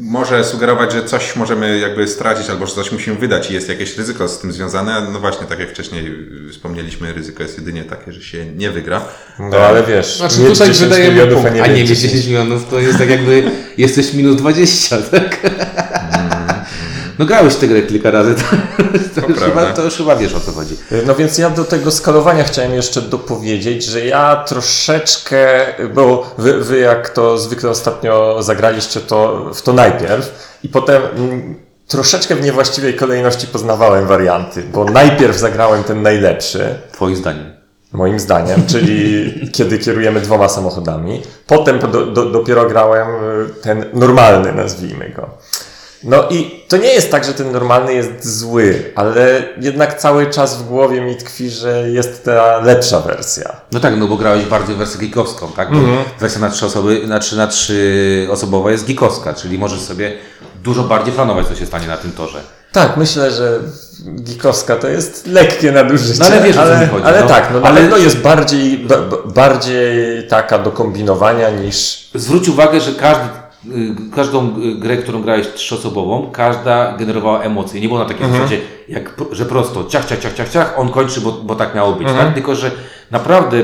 może 0.05 0.43
sugerować, 0.43 0.93
że 0.93 1.05
coś 1.05 1.35
możemy 1.35 1.79
jakby 1.79 2.07
stracić 2.07 2.49
albo 2.49 2.65
że 2.65 2.75
coś 2.75 2.91
musimy 2.91 3.17
wydać 3.17 3.51
i 3.51 3.53
jest 3.53 3.69
jakieś 3.69 3.97
ryzyko 3.97 4.27
z 4.27 4.39
tym 4.39 4.51
związane. 4.51 5.07
No 5.13 5.19
właśnie, 5.19 5.47
tak 5.47 5.59
jak 5.59 5.69
wcześniej 5.69 6.07
y, 6.47 6.49
wspomnieliśmy, 6.51 7.13
ryzyko 7.13 7.43
jest 7.43 7.57
jedynie 7.57 7.83
takie, 7.83 8.11
że 8.11 8.21
się 8.21 8.45
nie 8.45 8.71
wygra. 8.71 9.01
No 9.39 9.57
ale 9.57 9.83
wiesz, 9.83 10.17
Znaczy, 10.17 10.39
mieć 10.39 10.49
tutaj 10.49 10.67
10 10.67 10.89
wydajemy 10.89 11.11
milionów, 11.11 11.43
punkt, 11.43 11.51
a 11.51 11.55
nie 11.55 11.63
A 11.63 11.67
nie 11.67 11.81
mieć 11.81 11.89
mieć 11.89 11.99
10 11.99 12.25
milionów, 12.25 12.69
to 12.69 12.79
jest 12.79 12.97
tak 12.97 13.09
jakby 13.09 13.43
jesteś 13.77 14.13
minus 14.13 14.35
20, 14.35 14.97
tak? 15.01 15.39
No 17.19 17.25
grałeś 17.25 17.53
w 17.53 17.57
tę 17.57 17.67
grę 17.67 17.81
kilka 17.81 18.11
razy, 18.11 18.35
to, 19.15 19.21
to, 19.21 19.27
już, 19.27 19.37
prawda. 19.39 19.61
chyba, 19.61 19.73
to 19.73 19.83
już 19.83 19.93
chyba 19.93 20.15
wiesz 20.15 20.33
o 20.33 20.39
co 20.39 20.51
chodzi. 20.51 20.77
No 21.05 21.15
więc 21.15 21.37
ja 21.37 21.49
do 21.49 21.63
tego 21.63 21.91
skalowania 21.91 22.43
chciałem 22.43 22.73
jeszcze 22.73 23.01
dopowiedzieć, 23.01 23.83
że 23.85 24.05
ja 24.05 24.43
troszeczkę, 24.47 25.65
bo 25.93 26.35
wy, 26.37 26.63
wy 26.63 26.79
jak 26.79 27.09
to 27.09 27.37
zwykle 27.37 27.69
ostatnio 27.69 28.43
zagraliście 28.43 28.99
to 28.99 29.49
w 29.53 29.61
to 29.61 29.73
najpierw 29.73 30.57
i 30.63 30.69
potem 30.69 31.01
troszeczkę 31.87 32.35
w 32.35 32.43
niewłaściwej 32.43 32.93
kolejności 32.93 33.47
poznawałem 33.47 34.07
warianty, 34.07 34.63
bo 34.63 34.85
najpierw 34.85 35.37
zagrałem 35.37 35.83
ten 35.83 36.01
najlepszy, 36.01 36.75
Twoim 36.91 37.15
zdaniem. 37.15 37.53
moim 37.93 38.19
zdaniem, 38.19 38.65
czyli 38.67 39.31
kiedy 39.55 39.79
kierujemy 39.79 40.21
dwoma 40.21 40.49
samochodami. 40.49 41.21
Potem 41.47 41.79
do, 41.79 42.05
do, 42.05 42.25
dopiero 42.25 42.65
grałem 42.65 43.07
ten 43.61 43.85
normalny, 43.93 44.51
nazwijmy 44.51 45.09
go. 45.09 45.29
No 46.03 46.29
i 46.29 46.63
to 46.67 46.77
nie 46.77 46.93
jest 46.93 47.11
tak, 47.11 47.23
że 47.25 47.33
ten 47.33 47.51
normalny 47.51 47.93
jest 47.93 48.37
zły, 48.39 48.91
ale 48.95 49.43
jednak 49.61 49.99
cały 49.99 50.27
czas 50.29 50.57
w 50.57 50.63
głowie 50.67 51.01
mi 51.01 51.15
tkwi, 51.15 51.49
że 51.49 51.89
jest 51.89 52.25
ta 52.25 52.57
lepsza 52.57 52.99
wersja. 52.99 53.55
No 53.71 53.79
tak, 53.79 53.97
no 53.97 54.07
bo 54.07 54.15
grałeś 54.17 54.45
bardziej 54.45 54.75
w 54.75 54.77
wersję 54.77 54.99
geekowską, 54.99 55.47
tak? 55.55 55.71
Bo 55.71 55.77
Wersja 56.19 56.41
na 56.41 56.49
trzy 56.49 56.65
osoby, 56.65 57.01
na 57.07 57.19
trzy, 57.19 57.37
na 57.37 57.47
trzy 57.47 58.27
osobowa 58.31 58.71
jest 58.71 58.87
geekowska, 58.87 59.33
czyli 59.33 59.57
możesz 59.57 59.81
sobie 59.81 60.13
dużo 60.63 60.83
bardziej 60.83 61.13
planować, 61.13 61.47
co 61.47 61.55
się 61.55 61.65
stanie 61.65 61.87
na 61.87 61.97
tym 61.97 62.11
torze. 62.11 62.39
Tak, 62.71 62.97
myślę, 62.97 63.31
że 63.31 63.59
Gikowska 64.21 64.75
to 64.75 64.87
jest 64.87 65.27
lekkie 65.27 65.71
nadużycie. 65.71 66.19
No 66.19 66.25
ale 66.25 66.41
wiesz, 66.41 66.57
o 66.57 66.59
co 66.63 66.65
mi 66.69 66.75
ale, 66.75 66.87
chodzi, 66.87 67.05
ale 67.05 67.21
no. 67.21 67.27
tak, 67.27 67.49
no 67.53 67.61
Ale- 67.63 67.81
pewno 67.81 67.97
jest 67.97 68.17
bardziej, 68.17 68.77
ba, 68.77 68.97
ba- 68.97 69.17
bardziej 69.25 70.27
taka 70.27 70.59
do 70.59 70.71
kombinowania 70.71 71.49
niż 71.49 72.05
Zwróć 72.15 72.49
uwagę, 72.49 72.81
że 72.81 72.91
każdy, 72.91 73.23
każdą 74.15 74.61
y, 74.61 74.75
grę, 74.75 74.97
którą 74.97 75.21
grałeś 75.21 75.47
trzyosobową, 75.53 76.31
każda 76.31 76.97
generowała 76.97 77.41
emocje. 77.41 77.81
Nie 77.81 77.87
było 77.87 77.99
na 77.99 78.05
takiej 78.05 78.31
zasadzie, 78.31 78.59
jak, 78.89 79.13
że 79.31 79.45
prosto 79.45 79.83
ciach, 79.83 80.05
ciach, 80.05 80.19
ciach, 80.19 80.33
ciach, 80.33 80.49
ciach, 80.49 80.73
on 80.79 80.89
kończy, 80.89 81.21
bo, 81.21 81.31
bo 81.31 81.55
tak 81.55 81.75
miało 81.75 81.93
być, 81.93 82.07
tak? 82.07 82.33
Tylko, 82.33 82.55
że 82.55 82.71
naprawdę 83.11 83.57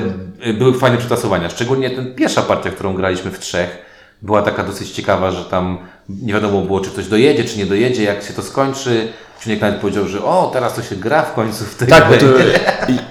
y, 0.47 0.53
były 0.53 0.73
fajne 0.73 0.97
przetasowania. 0.97 1.49
Szczególnie 1.49 1.89
ten 1.89 2.15
pierwsza 2.15 2.41
partia, 2.41 2.69
którą 2.69 2.93
graliśmy 2.93 3.31
w 3.31 3.39
trzech, 3.39 3.85
była 4.21 4.41
taka 4.41 4.63
dosyć 4.63 4.91
ciekawa, 4.91 5.31
że 5.31 5.45
tam 5.45 5.77
nie 6.09 6.33
wiadomo 6.33 6.61
było, 6.61 6.79
czy 6.79 6.89
ktoś 6.89 7.07
dojedzie, 7.07 7.43
czy 7.43 7.57
nie 7.57 7.65
dojedzie, 7.65 8.03
jak 8.03 8.23
się 8.23 8.33
to 8.33 8.41
skończy. 8.41 9.07
Człowiek 9.41 9.61
nawet 9.61 9.81
powiedział, 9.81 10.07
że 10.07 10.23
o, 10.23 10.49
teraz 10.53 10.75
to 10.75 10.81
się 10.83 10.95
gra 10.95 11.23
w 11.23 11.33
końcu 11.33 11.65
w 11.65 11.75
tej 11.75 11.87
Tak, 11.87 12.07
bo 12.09 12.15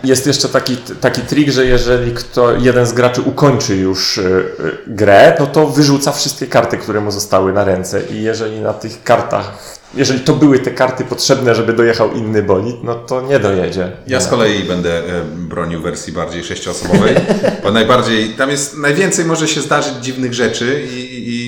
jest 0.04 0.26
jeszcze 0.26 0.48
taki, 0.48 0.76
taki 0.76 1.20
trik, 1.20 1.50
że 1.50 1.66
jeżeli 1.66 2.12
kto, 2.12 2.56
jeden 2.56 2.86
z 2.86 2.92
graczy 2.92 3.22
ukończy 3.22 3.76
już 3.76 4.18
y, 4.18 4.22
y, 4.22 4.78
grę, 4.86 5.36
no 5.40 5.46
to 5.46 5.66
wyrzuca 5.66 6.12
wszystkie 6.12 6.46
karty, 6.46 6.78
które 6.78 7.00
mu 7.00 7.10
zostały 7.10 7.52
na 7.52 7.64
ręce. 7.64 8.02
I 8.10 8.22
jeżeli 8.22 8.60
na 8.60 8.72
tych 8.72 9.02
kartach, 9.02 9.78
jeżeli 9.94 10.20
to 10.20 10.34
były 10.34 10.58
te 10.58 10.70
karty 10.70 11.04
potrzebne, 11.04 11.54
żeby 11.54 11.72
dojechał 11.72 12.12
inny 12.12 12.42
bolid, 12.42 12.84
no 12.84 12.94
to 12.94 13.22
nie 13.22 13.38
dojedzie. 13.38 13.92
Ja 14.06 14.20
z 14.20 14.28
kolei 14.28 14.64
będę 14.64 14.98
e, 14.98 15.02
bronił 15.36 15.82
wersji 15.82 16.12
bardziej 16.12 16.44
sześcioosobowej, 16.44 17.14
bo 17.62 17.72
najbardziej, 17.80 18.28
tam 18.28 18.50
jest, 18.50 18.76
najwięcej 18.76 19.24
może 19.24 19.48
się 19.48 19.60
zdarzyć 19.60 19.94
dziwnych 20.02 20.34
rzeczy 20.34 20.82
i, 20.92 21.28
i, 21.28 21.39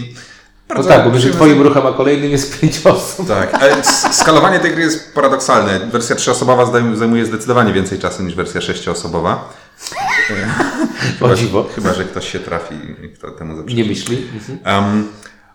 i 0.72 0.78
No 0.78 0.82
bardzo 0.82 0.88
tak, 0.88 1.04
bo 1.04 1.10
między 1.10 1.30
twoim 1.30 1.62
ruchem 1.62 1.86
a 1.86 1.92
kolejnym 1.92 2.30
jest 2.30 2.60
pięć 2.60 2.86
osób. 2.86 3.28
Tak, 3.28 3.54
ale 3.54 3.84
skalowanie 4.12 4.60
tej 4.60 4.70
gry 4.70 4.82
jest 4.82 5.14
paradoksalne. 5.14 5.80
Wersja 5.80 6.16
trzyosobowa 6.16 6.72
zajmuje 6.94 7.26
zdecydowanie 7.26 7.72
więcej 7.72 7.98
czasu 7.98 8.22
niż 8.22 8.34
wersja 8.34 8.60
sześcioosobowa. 8.60 9.48
O 11.20 11.34
dziwo. 11.34 11.68
Chyba, 11.74 11.94
że 11.94 12.04
ktoś 12.04 12.32
się 12.32 12.40
trafi 12.40 12.74
i 13.02 13.08
kto 13.08 13.30
temu 13.30 13.56
zaprzeczy. 13.56 13.76
Nie 13.76 13.84
myśli. 13.84 14.26
Mhm. 14.34 14.84
Um, 14.84 15.08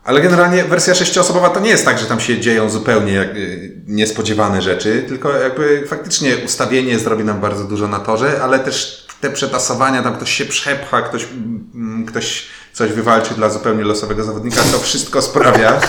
ale 0.04 0.22
generalnie 0.22 0.64
wersja 0.64 0.96
sześcioosobowa 0.96 1.50
to 1.50 1.60
nie 1.60 1.70
jest 1.70 1.86
tak, 1.86 2.00
że 2.00 2.06
tam 2.06 2.20
się 2.20 2.40
dzieją 2.40 2.70
zupełnie 2.70 3.14
jak, 3.14 3.36
y, 3.36 3.72
niespodziewane 3.88 4.62
rzeczy, 4.62 5.06
tylko 5.08 5.32
jakby 5.32 5.84
faktycznie 5.88 6.38
ustawienie 6.46 7.00
zrobi 7.00 7.24
nam 7.24 7.42
bardzo 7.42 7.64
dużo 7.64 7.88
na 7.88 8.00
torze, 8.00 8.40
ale 8.44 8.60
też 8.60 9.08
te 9.22 9.30
przetasowania, 9.30 10.04
tam 10.04 10.16
ktoś 10.16 10.32
się 10.32 10.46
przepcha, 10.46 11.02
ktoś, 11.02 11.28
mm, 11.76 12.06
ktoś 12.06 12.48
coś 12.78 12.92
wywalczy 12.92 13.34
dla 13.34 13.50
zupełnie 13.50 13.84
losowego 13.84 14.24
zawodnika, 14.24 14.62
to 14.72 14.80
wszystko 14.80 15.22
sprawia, 15.22 15.80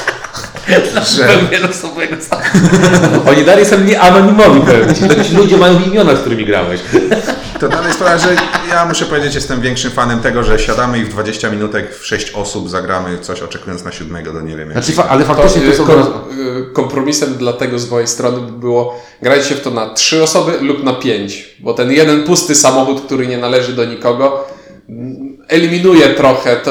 że... 1.16 1.24
Pełnie 1.24 1.58
losowego 1.58 2.16
Oni 3.30 3.44
dalej 3.44 3.66
są 3.66 3.80
nie 3.80 4.00
anonimowi 4.00 4.60
pewnie. 4.60 5.24
Ci 5.24 5.36
ludzie 5.36 5.56
mają 5.56 5.80
imiona, 5.80 6.16
z 6.16 6.18
którymi 6.18 6.44
grałeś. 6.46 6.80
To 7.60 7.68
dalej 7.68 7.92
sprawia, 7.92 8.18
że 8.18 8.36
ja 8.70 8.84
muszę 8.86 9.06
powiedzieć, 9.06 9.34
jestem 9.34 9.60
większym 9.60 9.90
fanem 9.90 10.20
tego, 10.20 10.42
że 10.42 10.58
siadamy 10.58 10.98
i 10.98 11.04
w 11.04 11.08
20 11.08 11.50
minutek 11.50 11.94
w 11.94 12.06
6 12.06 12.30
osób 12.30 12.70
zagramy 12.70 13.18
coś, 13.18 13.42
oczekując 13.42 13.84
na 13.84 13.92
siódmego 13.92 14.32
do 14.32 14.40
nie 14.40 14.56
wiem. 14.56 14.72
Znaczy, 14.72 14.92
fa- 14.92 15.08
ale 15.08 15.24
To, 15.24 15.34
faktycznie 15.34 15.62
to 15.62 15.68
y, 15.72 15.76
są... 15.76 15.84
kom, 15.86 16.00
y, 16.00 16.72
kompromisem 16.72 17.34
dla 17.34 17.52
tego 17.52 17.78
z 17.78 17.90
mojej 17.90 18.08
strony 18.08 18.40
by 18.40 18.52
było 18.52 19.00
grać 19.22 19.46
się 19.46 19.54
w 19.54 19.60
to 19.60 19.70
na 19.70 19.94
trzy 19.94 20.22
osoby 20.22 20.52
lub 20.60 20.84
na 20.84 20.92
pięć, 20.92 21.56
bo 21.60 21.74
ten 21.74 21.92
jeden 21.92 22.24
pusty 22.24 22.54
samochód, 22.54 23.00
który 23.06 23.26
nie 23.26 23.38
należy 23.38 23.72
do 23.72 23.84
nikogo, 23.84 24.44
eliminuje 25.48 26.08
trochę 26.08 26.56
to, 26.56 26.70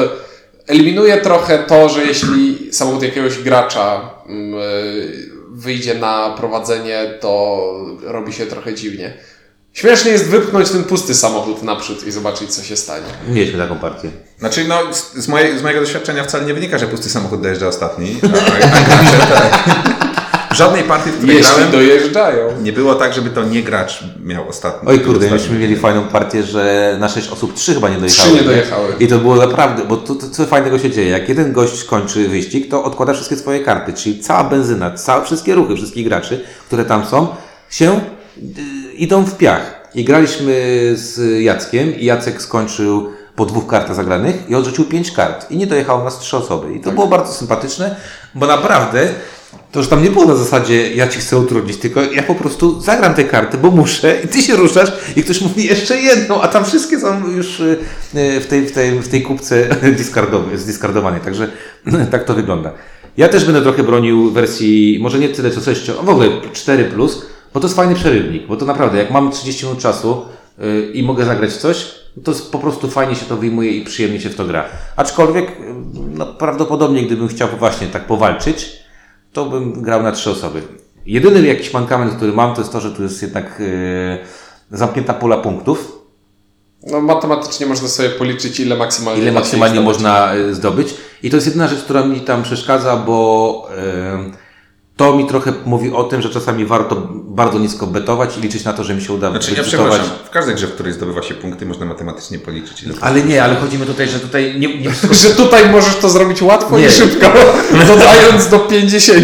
eliminuje 0.66 1.16
trochę 1.16 1.58
to, 1.58 1.88
że 1.88 2.04
jeśli 2.04 2.68
samochód 2.72 3.02
jakiegoś 3.02 3.38
gracza 3.38 4.10
mm, 4.26 4.60
y, 4.60 5.30
wyjdzie 5.50 5.94
na 5.94 6.34
prowadzenie, 6.36 7.14
to 7.20 7.62
robi 8.02 8.32
się 8.32 8.46
trochę 8.46 8.74
dziwnie. 8.74 9.14
Śmiesznie 9.72 10.10
jest 10.12 10.28
wypchnąć 10.28 10.70
ten 10.70 10.84
pusty 10.84 11.14
samochód 11.14 11.62
naprzód 11.62 12.06
i 12.06 12.10
zobaczyć, 12.10 12.54
co 12.54 12.62
się 12.62 12.76
stanie. 12.76 13.06
Mieliśmy 13.28 13.58
taką 13.58 13.78
partię. 13.78 14.10
Znaczy, 14.38 14.64
no, 14.68 14.94
z, 14.94 15.28
mojej, 15.28 15.58
z 15.58 15.62
mojego 15.62 15.80
doświadczenia 15.80 16.24
wcale 16.24 16.44
nie 16.44 16.54
wynika, 16.54 16.78
że 16.78 16.86
pusty 16.86 17.10
samochód 17.10 17.42
dojeżdża 17.42 17.68
ostatni, 17.68 18.20
a, 18.22 18.76
a 18.76 18.80
gracze 18.84 19.26
tak. 19.34 19.97
Żadnej 20.58 20.84
partii, 20.84 21.10
w 21.10 21.16
której 21.16 21.36
Jeśli 21.36 21.52
grałem, 21.54 21.72
dojeżdżają. 21.72 22.48
nie 22.62 22.72
było 22.72 22.94
tak, 22.94 23.14
żeby 23.14 23.30
to 23.30 23.44
nie 23.44 23.62
gracz 23.62 24.04
miał 24.24 24.48
ostatni. 24.48 24.88
Oj 24.88 25.00
kurde, 25.00 25.12
ostatni. 25.12 25.32
myśmy 25.32 25.58
mieli 25.58 25.76
fajną 25.76 26.02
partię, 26.02 26.42
że 26.42 26.96
na 27.00 27.08
sześć 27.08 27.28
osób 27.28 27.54
trzy 27.54 27.74
chyba 27.74 27.88
nie 27.88 27.96
dojechały. 27.98 28.28
Trzy 28.28 28.36
nie 28.36 28.42
dojechały. 28.42 28.94
I 29.00 29.06
to 29.06 29.18
było 29.18 29.36
naprawdę, 29.36 29.84
bo 29.84 29.96
to, 29.96 30.14
to 30.14 30.30
co 30.30 30.46
fajnego 30.46 30.78
się 30.78 30.90
dzieje, 30.90 31.10
jak 31.10 31.28
jeden 31.28 31.52
gość 31.52 31.84
kończy 31.84 32.28
wyścig, 32.28 32.70
to 32.70 32.84
odkłada 32.84 33.12
wszystkie 33.12 33.36
swoje 33.36 33.60
karty, 33.60 33.92
czyli 33.92 34.20
cała 34.20 34.44
benzyna, 34.44 34.90
całe, 34.90 35.24
wszystkie 35.24 35.54
ruchy 35.54 35.76
wszystkich 35.76 36.04
graczy, 36.08 36.44
które 36.66 36.84
tam 36.84 37.06
są, 37.06 37.28
się 37.70 38.00
y, 38.38 38.92
idą 38.92 39.24
w 39.24 39.36
piach. 39.36 39.88
I 39.94 40.04
graliśmy 40.04 40.52
z 40.94 41.42
Jackiem 41.42 41.96
i 41.96 42.04
Jacek 42.04 42.42
skończył 42.42 43.12
po 43.36 43.46
dwóch 43.46 43.66
kartach 43.66 43.96
zagranych 43.96 44.50
i 44.50 44.54
odrzucił 44.54 44.84
pięć 44.84 45.10
kart. 45.10 45.50
I 45.50 45.56
nie 45.56 45.66
dojechało 45.66 46.04
nas 46.04 46.18
trzy 46.18 46.36
osoby. 46.36 46.74
I 46.74 46.80
to 46.80 46.92
było 46.92 47.06
bardzo 47.06 47.32
sympatyczne, 47.32 47.96
bo 48.34 48.46
naprawdę 48.46 49.08
to 49.72 49.78
już 49.78 49.88
tam 49.88 50.02
nie 50.02 50.10
było 50.10 50.24
na 50.24 50.34
zasadzie 50.34 50.94
ja 50.94 51.08
ci 51.08 51.18
chcę 51.18 51.38
utrudnić, 51.38 51.76
tylko 51.76 52.02
ja 52.02 52.22
po 52.22 52.34
prostu 52.34 52.80
zagram 52.80 53.14
tę 53.14 53.24
kartę, 53.24 53.58
bo 53.58 53.70
muszę 53.70 54.20
i 54.24 54.28
ty 54.28 54.42
się 54.42 54.56
ruszasz 54.56 54.92
i 55.16 55.22
ktoś 55.22 55.40
mówi 55.40 55.64
jeszcze 55.64 55.96
jedną, 55.96 56.42
a 56.42 56.48
tam 56.48 56.64
wszystkie 56.64 57.00
są 57.00 57.28
już 57.28 57.60
y, 57.60 57.78
y, 58.14 58.40
w 58.40 58.46
tej, 58.46 58.66
w 58.66 58.72
tej, 58.72 59.00
w 59.00 59.08
tej 59.08 59.22
kupce 59.22 59.68
zdiskardowane. 60.56 61.20
Także 61.24 61.48
tak 62.10 62.24
to 62.24 62.34
wygląda. 62.34 62.72
Ja 63.16 63.28
też 63.28 63.44
będę 63.44 63.62
trochę 63.62 63.82
bronił 63.82 64.30
wersji, 64.30 64.98
może 65.00 65.18
nie 65.18 65.28
tyle 65.28 65.50
co 65.50 65.60
6, 65.60 65.90
a 65.90 66.02
w 66.02 66.08
ogóle 66.08 66.28
4+, 66.28 66.84
plus, 66.84 67.26
bo 67.54 67.60
to 67.60 67.66
jest 67.66 67.76
fajny 67.76 67.94
przerywnik, 67.94 68.46
bo 68.46 68.56
to 68.56 68.66
naprawdę, 68.66 68.98
jak 68.98 69.10
mam 69.10 69.30
30 69.30 69.66
minut 69.66 69.80
czasu 69.80 70.22
y, 70.58 70.90
i 70.92 71.02
mogę 71.02 71.24
zagrać 71.24 71.52
coś, 71.52 71.94
to 72.24 72.30
jest 72.30 72.52
po 72.52 72.58
prostu 72.58 72.90
fajnie 72.90 73.14
się 73.14 73.26
to 73.26 73.36
wyjmuje 73.36 73.72
i 73.72 73.84
przyjemnie 73.84 74.20
się 74.20 74.28
w 74.28 74.34
to 74.34 74.44
gra. 74.44 74.64
Aczkolwiek, 74.96 75.52
no, 75.94 76.26
prawdopodobnie 76.26 77.02
gdybym 77.02 77.28
chciał 77.28 77.48
właśnie 77.58 77.86
tak 77.86 78.06
powalczyć, 78.06 78.87
to 79.32 79.44
bym 79.46 79.82
grał 79.82 80.02
na 80.02 80.12
trzy 80.12 80.30
osoby. 80.30 80.62
Jedyny 81.06 81.46
jakiś 81.46 81.72
mankament, 81.72 82.14
który 82.14 82.32
mam, 82.32 82.54
to 82.54 82.60
jest 82.60 82.72
to, 82.72 82.80
że 82.80 82.90
tu 82.90 83.02
jest 83.02 83.22
jednak 83.22 83.56
yy, 83.60 84.78
zamknięta 84.78 85.14
pula 85.14 85.36
punktów, 85.36 85.98
No 86.86 87.00
matematycznie 87.00 87.66
można 87.66 87.88
sobie 87.88 88.10
policzyć, 88.10 88.60
ile 88.60 88.76
maksymalnie 88.76 89.22
ile 89.22 89.32
maksymalnie 89.32 89.74
zdobyć. 89.80 89.94
można 89.94 90.34
y, 90.34 90.54
zdobyć. 90.54 90.94
I 91.22 91.30
to 91.30 91.36
jest 91.36 91.46
jedyna 91.46 91.68
rzecz, 91.68 91.78
która 91.84 92.06
mi 92.06 92.20
tam 92.20 92.42
przeszkadza, 92.42 92.96
bo 92.96 93.68
yy, 94.26 94.32
to 94.98 95.16
mi 95.16 95.26
trochę 95.26 95.52
mówi 95.64 95.92
o 95.92 96.04
tym, 96.04 96.22
że 96.22 96.30
czasami 96.30 96.64
warto 96.64 97.08
bardzo 97.24 97.58
nisko 97.58 97.86
betować 97.86 98.38
i 98.38 98.40
liczyć 98.40 98.64
na 98.64 98.72
to, 98.72 98.84
że 98.84 98.94
mi 98.94 99.02
się 99.02 99.12
uda 99.12 99.30
Znaczy, 99.30 99.50
ja 99.50 99.62
wybetować. 99.62 99.90
przepraszam, 99.90 100.16
w 100.26 100.30
każdej 100.30 100.54
grze, 100.54 100.66
w 100.66 100.72
której 100.74 100.92
zdobywa 100.92 101.22
się 101.22 101.34
punkty, 101.34 101.66
można 101.66 101.86
matematycznie 101.86 102.38
policzyć. 102.38 102.82
Ile 102.82 102.94
Ale 103.00 103.22
nie, 103.22 103.44
ale 103.44 103.56
chodzi 103.56 103.78
mi 103.78 103.86
tutaj, 103.86 104.08
że 104.08 104.20
tutaj 104.20 104.54
nie, 104.60 104.78
nie 104.78 104.90
Że 105.22 105.30
tutaj 105.30 105.70
możesz 105.70 105.96
to 105.96 106.08
zrobić 106.08 106.42
łatwo 106.42 106.78
Nie. 106.78 106.86
i 106.86 106.90
szybko, 106.90 107.26
dodając 107.88 108.48
do 108.48 108.58
50 108.58 109.18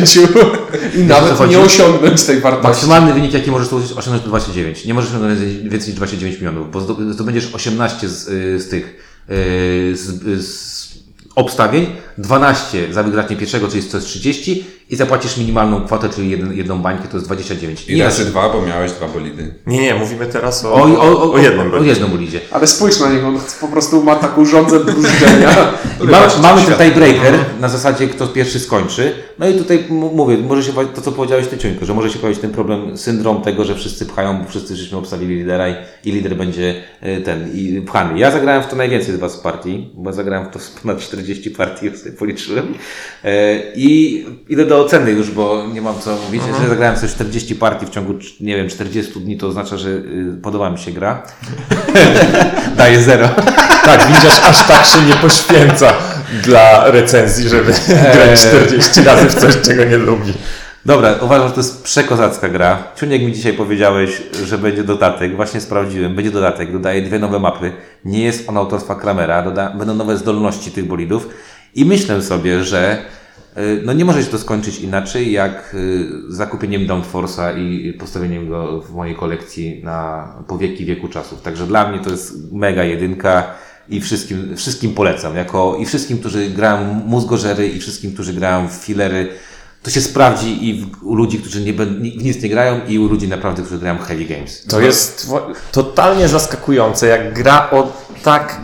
i 0.98 0.98
nawet 0.98 1.50
nie 1.50 1.58
osiągnąć 1.58 2.22
tej 2.22 2.40
wartości. 2.40 2.68
Maksymalny 2.68 3.12
wynik, 3.12 3.32
jaki 3.32 3.50
możesz 3.50 3.72
osiągnąć, 3.72 4.22
to 4.22 4.28
29. 4.28 4.84
Nie 4.84 4.94
możesz 4.94 5.10
osiągnąć 5.10 5.40
więcej 5.62 5.88
niż 5.88 5.96
29 5.96 6.36
milionów, 6.36 6.70
bo 6.70 6.80
zdo- 6.80 7.12
zdobędziesz 7.12 7.54
18 7.54 8.08
z, 8.08 8.28
y, 8.28 8.60
z 8.60 8.68
tych 8.68 8.84
y, 9.30 9.96
z, 9.96 10.44
z 10.46 10.84
obstawień, 11.36 11.86
12 12.18 12.92
za 12.92 13.02
wygranie 13.02 13.36
pierwszego, 13.36 13.68
czyli 13.68 13.82
to 13.82 13.96
jest 13.96 14.08
30 14.08 14.64
i 14.90 14.96
zapłacisz 14.96 15.36
minimalną 15.36 15.80
kwotę, 15.86 16.08
czyli 16.08 16.30
jeden, 16.30 16.56
jedną 16.56 16.78
bańkę, 16.78 17.08
to 17.08 17.16
jest 17.16 17.26
29. 17.26 17.88
I 17.88 18.02
razy 18.02 18.24
dwa, 18.24 18.48
bo 18.48 18.62
miałeś 18.62 18.92
dwa 18.92 19.08
bolidy. 19.08 19.54
Nie, 19.66 19.80
nie, 19.80 19.94
mówimy 19.94 20.26
teraz 20.26 20.64
o, 20.64 20.72
o, 20.72 20.82
o, 20.82 21.22
o, 21.22 21.32
o 21.32 21.38
jednym. 21.38 21.60
o, 21.60 21.68
o 21.68 21.70
bolidzie. 21.70 21.90
jednym 21.90 22.10
bolidzie. 22.10 22.40
Ale 22.50 22.66
spójrz 22.66 23.00
na 23.00 23.12
niego, 23.12 23.28
on 23.28 23.38
po 23.60 23.68
prostu 23.68 24.02
ma 24.02 24.16
taką 24.16 24.44
żądzę 24.44 24.80
bróżdżenia. 24.80 25.50
I 26.04 26.06
ma, 26.06 26.28
mamy 26.42 26.62
świat. 26.62 26.78
ten 26.78 26.90
tiebreaker 26.90 27.34
na 27.60 27.68
zasadzie, 27.68 28.08
kto 28.08 28.26
pierwszy 28.26 28.60
skończy. 28.60 29.12
No 29.38 29.48
i 29.48 29.54
tutaj 29.54 29.84
mówię, 29.90 30.36
może 30.36 30.62
się 30.62 30.72
to, 30.94 31.00
co 31.00 31.12
powiedziałeś 31.12 31.46
Ty, 31.46 31.58
Ciuńko, 31.58 31.84
że 31.84 31.94
może 31.94 32.10
się 32.10 32.18
pojawić 32.18 32.40
ten 32.40 32.50
problem, 32.50 32.98
syndrom 32.98 33.42
tego, 33.42 33.64
że 33.64 33.74
wszyscy 33.74 34.06
pchają, 34.06 34.42
bo 34.42 34.48
wszyscy 34.48 34.76
żeśmy 34.76 34.98
obstawili 34.98 35.36
lidera 35.36 35.68
i, 35.68 35.74
i 36.04 36.12
lider 36.12 36.36
będzie 36.36 36.82
e, 37.00 37.20
ten 37.20 37.50
i 37.54 37.82
pchany. 37.86 38.18
Ja 38.18 38.30
zagrałem 38.30 38.62
w 38.62 38.66
to 38.66 38.76
najwięcej 38.76 39.14
z 39.14 39.18
Was 39.18 39.36
partii, 39.36 39.90
bo 39.94 40.12
zagrałem 40.12 40.48
w 40.48 40.52
to 40.52 40.58
ponad 40.82 40.98
40 40.98 41.50
partii, 41.50 41.86
już 41.86 42.03
sobie 42.04 42.16
policzyłem. 42.16 42.74
E, 43.24 43.58
I 43.74 44.26
idę 44.48 44.66
do 44.66 44.84
oceny 44.84 45.10
już, 45.10 45.30
bo 45.30 45.66
nie 45.72 45.82
mam 45.82 45.98
co 45.98 46.16
mówić. 46.16 46.42
Jeżeli 46.46 46.68
zagrałem 46.68 46.96
sobie 46.96 47.08
40 47.08 47.54
partii 47.54 47.86
w 47.86 47.90
ciągu, 47.90 48.14
nie 48.40 48.56
wiem, 48.56 48.68
40 48.68 49.20
dni, 49.20 49.36
to 49.36 49.46
oznacza, 49.46 49.76
że 49.76 49.88
y, 49.88 50.38
podoba 50.42 50.70
mi 50.70 50.78
się 50.78 50.92
gra. 50.92 51.22
Daję 52.76 53.02
zero. 53.02 53.28
Tak, 53.84 54.06
widzisz, 54.08 54.40
aż 54.44 54.66
tak 54.66 54.86
się 54.86 55.02
nie 55.02 55.14
poświęca 55.14 55.92
dla 56.42 56.90
recenzji, 56.90 57.48
żeby 57.48 57.72
Eee. 57.72 58.12
grać 58.14 58.40
40 58.40 59.02
razy 59.02 59.26
w 59.28 59.34
coś, 59.34 59.60
czego 59.60 59.84
nie 59.84 59.96
lubi. 59.96 60.32
Dobra, 60.86 61.14
uważam, 61.22 61.48
że 61.48 61.54
to 61.54 61.60
jest 61.60 61.84
przekozacka 61.84 62.48
gra. 62.48 62.82
Ciuniek 62.96 63.22
mi 63.22 63.32
dzisiaj 63.32 63.52
powiedziałeś, 63.52 64.22
że 64.44 64.58
będzie 64.58 64.84
dodatek. 64.84 65.36
Właśnie 65.36 65.60
sprawdziłem. 65.60 66.14
Będzie 66.14 66.30
dodatek. 66.30 66.72
Dodaje 66.72 67.02
dwie 67.02 67.18
nowe 67.18 67.38
mapy. 67.38 67.72
Nie 68.04 68.24
jest 68.24 68.48
on 68.48 68.56
autorstwa 68.56 68.94
Kramera. 68.94 69.42
Doda, 69.42 69.70
będą 69.70 69.94
nowe 69.94 70.16
zdolności 70.16 70.70
tych 70.70 70.86
bolidów. 70.86 71.28
I 71.74 71.84
myślę 71.84 72.22
sobie, 72.22 72.64
że 72.64 73.02
y, 73.58 73.82
no 73.84 73.92
nie 73.92 74.04
może 74.04 74.22
się 74.22 74.30
to 74.30 74.38
skończyć 74.38 74.78
inaczej, 74.78 75.32
jak 75.32 75.74
y, 75.74 76.08
zakupieniem 76.28 76.86
Downforce'a 76.86 77.58
i 77.58 77.92
postawieniem 77.92 78.48
go 78.48 78.80
w 78.80 78.90
mojej 78.90 79.16
kolekcji 79.16 79.80
na 79.84 80.28
po 80.48 80.58
wieki 80.58 80.84
wieku 80.84 81.08
czasów. 81.08 81.42
Także 81.42 81.66
dla 81.66 81.88
mnie 81.88 81.98
to 82.00 82.10
jest 82.10 82.52
mega 82.52 82.84
jedynka 82.84 83.54
i 83.88 84.00
wszystkim, 84.00 84.56
wszystkim 84.56 84.94
polecam. 84.94 85.36
Jako, 85.36 85.76
I 85.80 85.86
wszystkim, 85.86 86.18
którzy 86.18 86.50
grają 86.50 86.94
mózgożery 86.94 87.68
i 87.68 87.80
wszystkim, 87.80 88.12
którzy 88.12 88.32
grają 88.32 88.68
w 88.68 88.72
filery, 88.72 89.28
to 89.82 89.90
się 89.90 90.00
sprawdzi 90.00 90.68
i 90.68 90.74
w, 90.74 91.02
u 91.02 91.14
ludzi, 91.14 91.38
którzy 91.38 91.60
nie, 91.60 91.72
w 91.72 92.00
nic 92.00 92.42
nie 92.42 92.48
grają 92.48 92.80
i 92.88 92.98
u 92.98 93.08
ludzi 93.08 93.28
naprawdę, 93.28 93.62
którzy 93.62 93.80
grają 93.80 93.98
heavy 93.98 94.24
games. 94.24 94.64
To 94.68 94.80
jest 94.80 95.32
totalnie 95.72 96.28
zaskakujące, 96.28 97.06
jak 97.06 97.34
gra 97.34 97.70
o 97.70 97.92
tak 98.22 98.60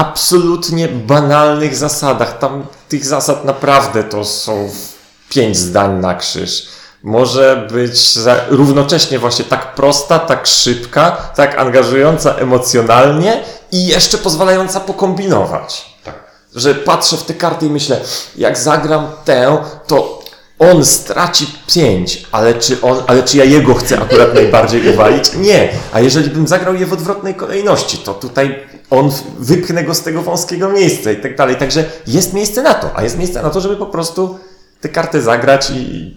absolutnie 0.00 0.88
banalnych 0.88 1.76
zasadach. 1.76 2.38
Tam 2.38 2.66
tych 2.88 3.04
zasad 3.04 3.44
naprawdę 3.44 4.04
to 4.04 4.24
są 4.24 4.70
pięć 5.28 5.56
zdań 5.56 6.00
na 6.00 6.14
krzyż. 6.14 6.68
może 7.02 7.68
być 7.72 8.18
równocześnie 8.48 9.18
właśnie 9.18 9.44
tak 9.44 9.74
prosta, 9.74 10.18
tak 10.18 10.46
szybka, 10.46 11.10
tak 11.36 11.58
angażująca 11.58 12.34
emocjonalnie 12.34 13.42
i 13.72 13.86
jeszcze 13.86 14.18
pozwalająca 14.18 14.80
pokombinować. 14.80 15.94
Tak. 16.04 16.14
Że 16.54 16.74
patrzę 16.74 17.16
w 17.16 17.22
te 17.22 17.34
karty 17.34 17.66
i 17.66 17.70
myślę, 17.70 18.00
jak 18.36 18.58
zagram 18.58 19.06
tę, 19.24 19.58
to 19.86 20.20
on 20.58 20.84
straci 20.84 21.46
pięć, 21.74 22.26
ale 22.32 22.54
czy, 22.54 22.80
on, 22.82 23.02
ale 23.06 23.22
czy 23.22 23.36
ja 23.36 23.44
jego 23.44 23.74
chcę 23.74 24.00
akurat 24.02 24.34
najbardziej 24.34 24.88
uwalić? 24.94 25.24
Nie. 25.36 25.68
A 25.92 26.00
jeżeli 26.00 26.30
bym 26.30 26.48
zagrał 26.48 26.74
je 26.74 26.86
w 26.86 26.92
odwrotnej 26.92 27.34
kolejności, 27.34 27.98
to 27.98 28.14
tutaj 28.14 28.69
on 28.90 29.10
wypchnę 29.38 29.84
go 29.84 29.94
z 29.94 30.02
tego 30.02 30.22
wąskiego 30.22 30.68
miejsca 30.68 31.12
i 31.12 31.16
tak 31.16 31.36
dalej. 31.36 31.56
Także 31.56 31.84
jest 32.06 32.34
miejsce 32.34 32.62
na 32.62 32.74
to, 32.74 32.96
a 32.96 33.02
jest 33.02 33.18
miejsce 33.18 33.42
na 33.42 33.50
to, 33.50 33.60
żeby 33.60 33.76
po 33.76 33.86
prostu 33.86 34.38
tę 34.80 34.88
kartę 34.88 35.22
zagrać 35.22 35.70
i, 35.70 36.16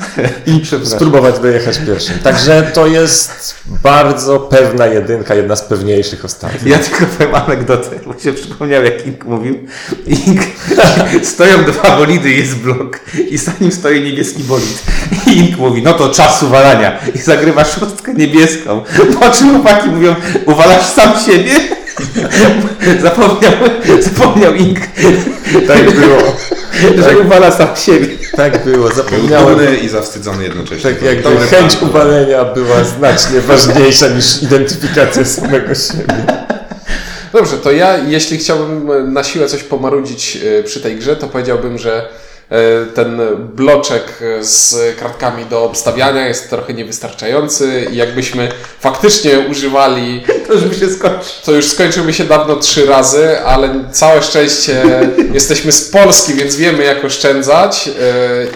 i 0.46 0.86
spróbować 0.86 1.38
dojechać 1.38 1.78
pierwszym. 1.86 2.18
Także 2.18 2.70
to 2.74 2.86
jest 2.86 3.54
bardzo 3.82 4.40
pewna 4.40 4.86
jedynka, 4.86 5.34
jedna 5.34 5.56
z 5.56 5.62
pewniejszych 5.62 6.24
ostatnich. 6.24 6.66
Ja 6.66 6.78
tylko 6.78 7.06
powiem 7.06 7.34
anegdotę, 7.34 7.90
bo 8.06 8.18
się 8.18 8.32
przypomniał, 8.32 8.84
jak 8.84 9.06
Ink 9.06 9.24
mówił. 9.24 9.58
Ink, 10.06 10.40
stoją 11.32 11.64
dwa 11.64 11.96
bolidy, 11.96 12.30
jest 12.30 12.56
blok 12.56 13.00
i 13.30 13.38
za 13.38 13.52
nim 13.60 13.72
stoi 13.72 14.02
niebieski 14.02 14.42
bolid. 14.42 14.82
I 15.26 15.38
Ink 15.38 15.58
mówi, 15.58 15.82
no 15.82 15.92
to 15.92 16.08
czas 16.08 16.42
uwalania. 16.42 16.98
I 17.14 17.18
zagrywa 17.18 17.64
szóstkę 17.64 18.14
niebieską. 18.14 18.84
Po 19.20 19.30
czym 19.30 19.50
chłopaki 19.50 19.88
mówią, 19.88 20.14
uwalasz 20.46 20.86
sam 20.86 21.12
siebie? 21.26 21.81
Zapomniał, 23.02 23.52
zapomniał 24.00 24.54
Ink, 24.54 24.78
Tak 25.66 25.90
było. 25.94 26.36
że 27.08 27.18
uwala 27.18 27.50
sam 27.50 27.68
siebie. 27.76 28.06
Tak 28.36 28.64
było, 28.64 28.86
Był 28.86 28.96
zapomniałem. 28.96 29.48
dumny 29.56 29.76
i 29.76 29.88
zawstydzony 29.88 30.42
jednocześnie. 30.44 30.90
Tak 30.90 31.02
jakby 31.02 31.22
dobry 31.22 31.46
chęć 31.46 31.76
plan. 31.76 31.90
ubalenia 31.90 32.44
była 32.44 32.84
znacznie 32.84 33.40
ważniejsza 33.40 34.08
niż 34.08 34.42
identyfikacja 34.42 35.24
samego 35.24 35.74
siebie. 35.74 36.26
Dobrze, 37.32 37.56
to 37.58 37.72
ja, 37.72 37.98
jeśli 37.98 38.38
chciałbym 38.38 38.90
na 39.12 39.24
siłę 39.24 39.48
coś 39.48 39.62
pomarudzić 39.62 40.38
e, 40.58 40.62
przy 40.62 40.80
tej 40.80 40.96
grze, 40.96 41.16
to 41.16 41.26
powiedziałbym, 41.28 41.78
że 41.78 42.08
e, 42.50 42.86
ten 42.94 43.20
bloczek 43.54 44.02
z 44.40 44.76
kartkami 45.00 45.44
do 45.46 45.64
obstawiania 45.64 46.28
jest 46.28 46.50
trochę 46.50 46.74
niewystarczający 46.74 47.86
i 47.92 47.96
jakbyśmy 47.96 48.48
faktycznie 48.80 49.40
używali, 49.50 50.24
To 50.52 50.58
już 50.58 50.64
by 50.64 50.74
się 50.74 50.90
skończył. 50.90 51.20
to 51.44 51.52
już 51.52 51.66
skończyłby 51.66 52.12
się 52.12 52.24
dawno 52.24 52.56
trzy 52.56 52.86
razy, 52.86 53.40
ale 53.40 53.84
całe 53.92 54.22
szczęście 54.22 54.82
jesteśmy 55.34 55.72
z 55.72 55.88
Polski, 55.88 56.34
więc 56.34 56.56
wiemy 56.56 56.84
jak 56.84 57.04
oszczędzać 57.04 57.88
e, 57.88 57.92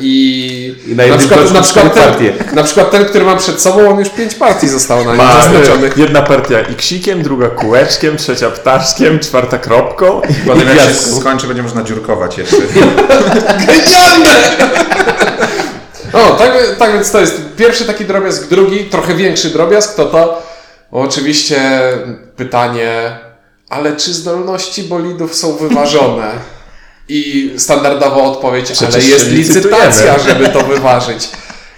i, 0.00 0.74
I 0.86 0.96
na 0.96 1.04
jednym 1.04 1.28
bloczku 1.28 1.54
na, 1.54 1.62
przykład 1.62 1.94
ten, 1.94 2.32
na 2.52 2.62
przykład 2.62 2.90
ten, 2.90 3.04
który 3.04 3.24
mam 3.24 3.38
przed 3.38 3.60
sobą, 3.60 3.90
on 3.90 3.98
już 3.98 4.08
pięć 4.08 4.34
partii 4.34 4.68
zostało 4.68 5.04
na 5.04 5.10
nim 5.10 5.24
Ma 5.24 5.42
zaznaczonych. 5.42 5.96
jedna 6.06 6.22
partia 6.22 6.60
iksikiem, 6.60 7.22
druga 7.22 7.48
kółeczkiem, 7.48 8.16
trzecia 8.16 8.50
ptaszkiem, 8.50 9.18
czwarta 9.18 9.58
kropką. 9.58 10.20
Potem 10.46 10.68
jak 10.68 10.88
się 10.88 10.94
skończy, 10.94 11.46
będzie 11.46 11.62
można 11.62 11.82
dziurkować 11.82 12.38
jeszcze. 12.38 12.56
Genialne! 13.66 14.30
O, 16.12 16.30
tak, 16.30 16.52
tak 16.78 16.92
więc 16.92 17.10
to 17.10 17.20
jest 17.20 17.40
pierwszy 17.56 17.84
taki 17.84 18.04
drobiazg, 18.04 18.48
drugi, 18.48 18.84
trochę 18.84 19.14
większy 19.14 19.50
drobiazg, 19.50 19.94
to 19.94 20.04
to 20.04 20.55
oczywiście 20.90 21.80
pytanie, 22.36 23.18
ale 23.68 23.96
czy 23.96 24.14
zdolności 24.14 24.82
bolidów 24.82 25.34
są 25.34 25.56
wyważone? 25.56 26.30
I 27.08 27.52
standardowa 27.56 28.22
odpowiedź, 28.22 28.70
Przecież 28.70 28.94
ale 28.94 29.04
jest 29.04 29.30
licytacja, 29.30 30.18
żeby 30.18 30.48
to 30.48 30.60
wyważyć. 30.60 31.28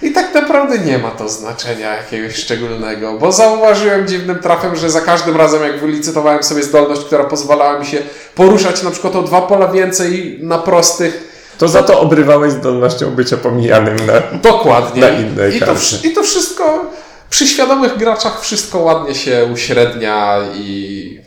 I 0.03 0.13
tak 0.13 0.35
naprawdę 0.35 0.79
nie 0.79 0.99
ma 0.99 1.11
to 1.11 1.29
znaczenia 1.29 1.97
jakiegoś 1.97 2.37
szczególnego, 2.37 3.19
bo 3.19 3.33
zauważyłem 3.33 4.09
dziwnym 4.09 4.39
trafem, 4.39 4.77
że 4.77 4.91
za 4.91 5.01
każdym 5.01 5.37
razem 5.37 5.63
jak 5.63 5.81
wylicytowałem 5.81 6.43
sobie 6.43 6.63
zdolność, 6.63 7.05
która 7.05 7.25
pozwalała 7.25 7.79
mi 7.79 7.87
się 7.87 7.99
poruszać 8.35 8.83
na 8.83 8.91
przykład 8.91 9.17
o 9.17 9.23
dwa 9.23 9.43
pola 9.43 9.69
więcej 9.69 10.39
na 10.43 10.59
prostych, 10.59 11.29
To 11.59 11.69
za 11.69 11.83
to 11.83 12.01
obrywałeś 12.01 12.53
zdolnością 12.53 13.11
bycia 13.11 13.37
pomijanym 13.37 13.97
na... 14.07 14.39
Dokładnie. 14.39 15.01
Na 15.01 15.09
innej 15.09 15.57
I, 15.57 15.61
to, 15.61 15.75
I 16.05 16.13
to 16.13 16.23
wszystko 16.23 16.87
przy 17.31 17.47
świadomych 17.47 17.99
graczach 17.99 18.41
wszystko 18.41 18.79
ładnie 18.79 19.15
się 19.15 19.49
uśrednia 19.53 20.39
i. 20.55 21.21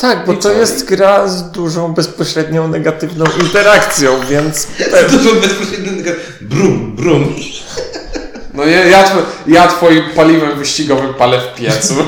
Tak, 0.00 0.26
bo 0.26 0.32
I 0.32 0.36
to 0.36 0.42
co? 0.42 0.52
jest 0.52 0.84
gra 0.84 1.28
z 1.28 1.50
dużą, 1.50 1.92
bezpośrednią, 1.92 2.68
negatywną 2.68 3.24
interakcją, 3.42 4.20
więc 4.30 4.66
Dużo 5.10 5.34
bezpośrednio 5.34 6.12
brum, 6.40 6.96
brum. 6.96 7.34
No 8.54 8.64
ja, 8.64 8.84
ja, 8.84 9.04
ja 9.46 9.68
twoim 9.68 10.02
paliwem 10.16 10.58
wyścigowym 10.58 11.14
palę 11.14 11.40
w 11.40 11.58
piecu. 11.58 11.94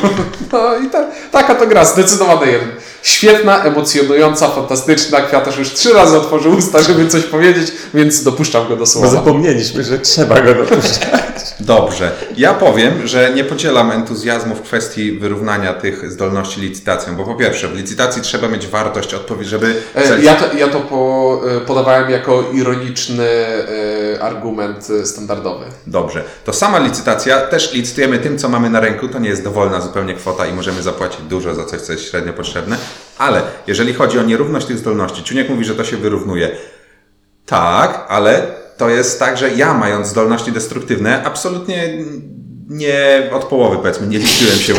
No 0.52 0.76
i 0.76 0.90
ta, 0.90 1.06
taka 1.32 1.54
to 1.54 1.66
gra, 1.66 1.84
zdecydowanie 1.84 2.52
jeden. 2.52 2.68
Świetna, 3.02 3.64
emocjonująca, 3.64 4.48
fantastyczna. 4.48 5.20
Kwiatarz 5.20 5.58
już 5.58 5.72
trzy 5.72 5.92
razy 5.92 6.16
otworzył 6.16 6.56
usta, 6.56 6.82
żeby 6.82 7.08
coś 7.08 7.22
powiedzieć, 7.22 7.72
więc 7.94 8.22
dopuszczam 8.22 8.62
go 8.62 8.68
do 8.68 8.76
bo 8.76 8.86
słowa. 8.86 9.08
zapomnieliśmy, 9.08 9.84
że 9.84 9.98
trzeba 9.98 10.40
go 10.40 10.54
dopuszczać. 10.54 11.00
Dobrze. 11.66 12.10
Ja 12.36 12.54
powiem, 12.54 13.06
że 13.06 13.30
nie 13.34 13.44
podzielam 13.44 13.90
entuzjazmu 13.90 14.54
w 14.54 14.62
kwestii 14.62 15.12
wyrównania 15.18 15.74
tych 15.74 16.12
zdolności 16.12 16.60
licytacją, 16.60 17.16
bo 17.16 17.24
po 17.24 17.34
pierwsze, 17.34 17.68
w 17.68 17.76
licytacji 17.76 18.22
trzeba 18.22 18.48
mieć 18.48 18.66
wartość 18.66 19.14
odpowiedzi, 19.14 19.50
żeby... 19.50 19.74
E, 19.94 20.22
Ja 20.22 20.34
to, 20.34 20.56
ja 20.56 20.68
to 20.68 20.80
po, 20.80 21.40
e, 21.56 21.60
podawałem 21.60 22.10
jako 22.10 22.44
ironiczny 22.52 23.28
e, 23.28 24.22
argument 24.22 24.88
standardowy. 25.04 25.64
Dobrze. 25.86 26.24
To 26.44 26.52
sama 26.52 26.78
licytacja, 26.78 27.40
też 27.40 27.72
licytujemy 27.72 28.18
tym, 28.18 28.38
co 28.38 28.48
mamy 28.48 28.70
na 28.70 28.80
ręku, 28.80 29.08
to 29.08 29.18
nie 29.18 29.28
jest 29.28 29.44
dowolna 29.44 29.80
zupełnie 29.80 30.14
kwota 30.14 30.46
i 30.46 30.52
możemy 30.52 30.82
zapłacić 30.82 31.20
dużo 31.20 31.54
za 31.54 31.64
coś, 31.64 31.80
co 31.80 31.92
jest 31.92 32.10
średnio 32.10 32.32
potrzebne, 32.32 32.76
ale 33.18 33.42
jeżeli 33.66 33.94
chodzi 33.94 34.18
o 34.18 34.22
nierówność 34.22 34.66
tych 34.66 34.78
zdolności, 34.78 35.24
Ciuniek 35.24 35.48
mówi, 35.48 35.64
że 35.64 35.74
to 35.74 35.84
się 35.84 35.96
wyrównuje. 35.96 36.50
Tak, 37.46 38.06
ale 38.08 38.61
to 38.82 38.88
jest 38.90 39.18
tak, 39.18 39.38
że 39.38 39.50
ja 39.50 39.74
mając 39.74 40.08
zdolności 40.08 40.52
destruktywne, 40.52 41.24
absolutnie 41.24 42.04
nie 42.72 43.30
od 43.32 43.44
połowy 43.44 43.76
powiedzmy, 43.76 44.06
nie 44.06 44.18
liczyłem 44.18 44.58
się 44.58 44.74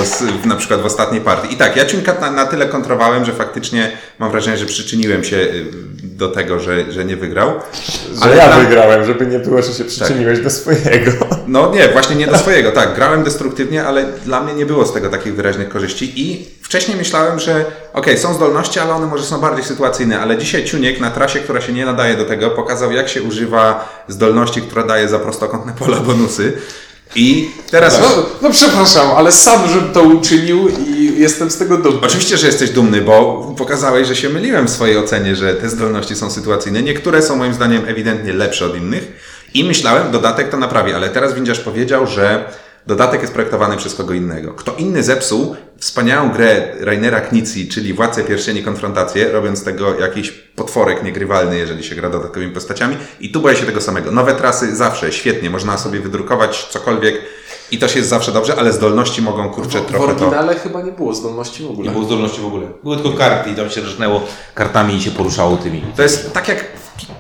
na 0.46 0.56
przykład 0.56 0.82
w 0.82 0.86
ostatniej 0.86 1.22
partii. 1.22 1.54
I 1.54 1.58
tak, 1.58 1.76
ja 1.76 1.86
Ciunka 1.86 2.14
na, 2.22 2.32
na 2.32 2.46
tyle 2.46 2.66
kontrowałem, 2.66 3.26
że 3.26 3.34
faktycznie 3.34 3.92
mam 4.20 4.32
wrażenie, 4.32 4.58
że 4.58 4.66
przyczyniłem 4.66 5.24
się 5.24 5.38
y, 5.38 5.66
do 6.04 6.30
tego, 6.30 6.60
że, 6.60 6.92
że 6.92 7.06
nie 7.06 7.16
wygrał. 7.16 7.52
Że 8.24 8.36
ja 8.36 8.50
tam- 8.50 8.66
wygrałem, 8.66 9.06
żeby 9.06 9.26
nie 9.26 9.40
było, 9.40 9.62
że 9.62 9.74
się 9.74 9.86
przyczyniłeś 9.86 10.40
do 10.40 10.50
swojego. 10.50 11.12
no 11.48 11.72
nie, 11.76 11.88
właśnie 11.88 12.16
nie 12.16 12.28
do 12.28 12.38
swojego. 12.38 12.72
Tak, 12.72 12.96
grałem 12.96 13.24
destruktywnie, 13.24 13.84
ale 13.84 14.06
dla 14.26 14.42
mnie 14.42 14.54
nie 14.54 14.66
było 14.66 14.86
z 14.86 14.94
tego 14.94 15.10
takich 15.10 15.36
wyraźnych 15.36 15.70
korzyści 15.70 16.14
i 16.16 16.48
wcześniej 16.62 16.98
myślałem, 16.98 17.40
że 17.40 17.66
okej, 17.94 18.18
są 18.18 18.34
zdolności, 18.34 18.80
ale 18.80 18.94
one 18.94 19.06
może 19.06 19.24
są 19.24 19.40
bardziej 19.40 19.66
sytuacyjne, 19.66 20.20
ale 20.20 20.38
dzisiaj 20.38 20.66
Ciuniek 20.66 21.00
na 21.00 21.12
trasie, 21.12 21.40
która 21.40 21.62
się 21.62 21.74
nie 21.74 21.86
nadaje 21.86 22.18
do 22.18 22.26
tego, 22.26 22.50
pokazał 22.50 22.92
jak 22.92 23.10
się 23.10 23.24
używa 23.24 23.90
zdolności, 24.08 24.62
która 24.62 24.84
daje 24.84 25.08
za 25.08 25.20
prostokątne 25.20 25.74
pola 25.80 26.00
bonusy. 26.00 26.54
I 27.16 27.52
teraz... 27.72 28.00
No, 28.02 28.26
no 28.42 28.50
przepraszam, 28.50 29.12
ale 29.18 29.32
sam, 29.32 29.70
żebym 29.70 29.94
to 29.94 30.02
uczynił 30.02 30.70
i 30.70 31.20
jestem 31.20 31.52
z 31.52 31.58
tego 31.58 31.78
dumny. 31.78 32.00
Oczywiście, 32.02 32.38
że 32.38 32.48
jesteś 32.48 32.70
dumny, 32.70 33.02
bo 33.02 33.54
pokazałeś, 33.58 34.08
że 34.08 34.16
się 34.16 34.30
myliłem 34.30 34.68
w 34.68 34.70
swojej 34.70 34.98
ocenie, 34.98 35.36
że 35.36 35.54
te 35.54 35.70
zdolności 35.70 36.16
są 36.16 36.32
sytuacyjne. 36.32 36.84
Niektóre 36.84 37.22
są 37.22 37.36
moim 37.36 37.54
zdaniem 37.54 37.84
ewidentnie 37.88 38.34
lepsze 38.34 38.66
od 38.66 38.78
innych 38.78 39.12
i 39.54 39.64
myślałem, 39.64 40.12
dodatek 40.12 40.50
to 40.50 40.58
naprawi, 40.58 40.94
ale 40.94 41.10
teraz 41.10 41.34
Windziarz 41.34 41.60
powiedział, 41.60 42.08
że 42.08 42.46
dodatek 42.88 43.22
jest 43.22 43.34
projektowany 43.34 43.78
przez 43.78 43.96
kogo 43.96 44.14
innego. 44.14 44.54
Kto 44.54 44.76
inny 44.76 45.04
zepsuł 45.04 45.56
wspaniałą 45.78 46.32
grę 46.32 46.72
Rainera 46.80 47.22
Knici, 47.22 47.68
czyli 47.68 47.94
Władcę 47.94 48.24
Pierścieni 48.24 48.64
Konfrontację, 48.64 49.32
robiąc 49.32 49.60
z 49.60 49.64
tego 49.64 50.00
jakiś 50.00 50.32
potworek 50.32 51.04
niegrywalny, 51.04 51.58
jeżeli 51.58 51.84
się 51.84 51.96
gra 51.96 52.10
dodatkowymi 52.10 52.52
postaciami 52.54 52.98
i 53.20 53.32
tu 53.32 53.42
boję 53.42 53.56
się 53.56 53.66
tego 53.66 53.82
samego. 53.82 54.12
Nowe 54.12 54.36
trasy 54.36 54.76
zawsze, 54.76 55.12
świetnie, 55.12 55.50
można 55.50 55.78
sobie 55.78 56.00
wydrukować 56.00 56.68
cokolwiek 56.70 57.16
i 57.72 57.78
to 57.78 57.88
się 57.88 57.98
jest 58.00 58.10
zawsze 58.10 58.32
dobrze, 58.32 58.56
ale 58.56 58.74
zdolności 58.74 59.22
mogą, 59.22 59.50
kurczę, 59.50 59.80
W 59.80 59.86
trochę 59.86 60.16
to... 60.16 60.26
oryginale 60.26 60.56
chyba 60.56 60.82
nie 60.82 60.92
było 60.92 61.14
zdolności 61.14 61.64
w 61.64 61.70
ogóle. 61.70 61.88
Nie 61.88 61.94
było 61.94 62.06
zdolności 62.06 62.42
w 62.42 62.46
ogóle. 62.46 62.68
Były 62.84 62.96
tylko 62.98 63.18
karty 63.18 63.50
i 63.50 63.56
tam 63.56 63.70
się 63.70 63.82
rżnęło 63.82 64.24
kartami 64.56 64.96
i 64.96 65.02
się 65.02 65.12
poruszało 65.12 65.58
tymi. 65.58 65.86
To 65.96 66.04
jest 66.04 66.34
tak 66.34 66.48
jak 66.48 66.66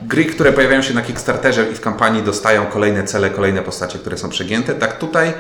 gry, 0.01 0.25
które 0.25 0.53
pojawiają 0.53 0.81
się 0.81 0.93
na 0.93 1.01
Kickstarterze 1.01 1.71
i 1.71 1.75
w 1.75 1.81
kampanii 1.81 2.23
dostają 2.23 2.65
kolejne 2.65 3.03
cele, 3.03 3.29
kolejne 3.29 3.61
postacie, 3.61 3.99
które 3.99 4.17
są 4.17 4.29
przegięte, 4.29 4.73
tak 4.75 4.97
tutaj 4.97 5.33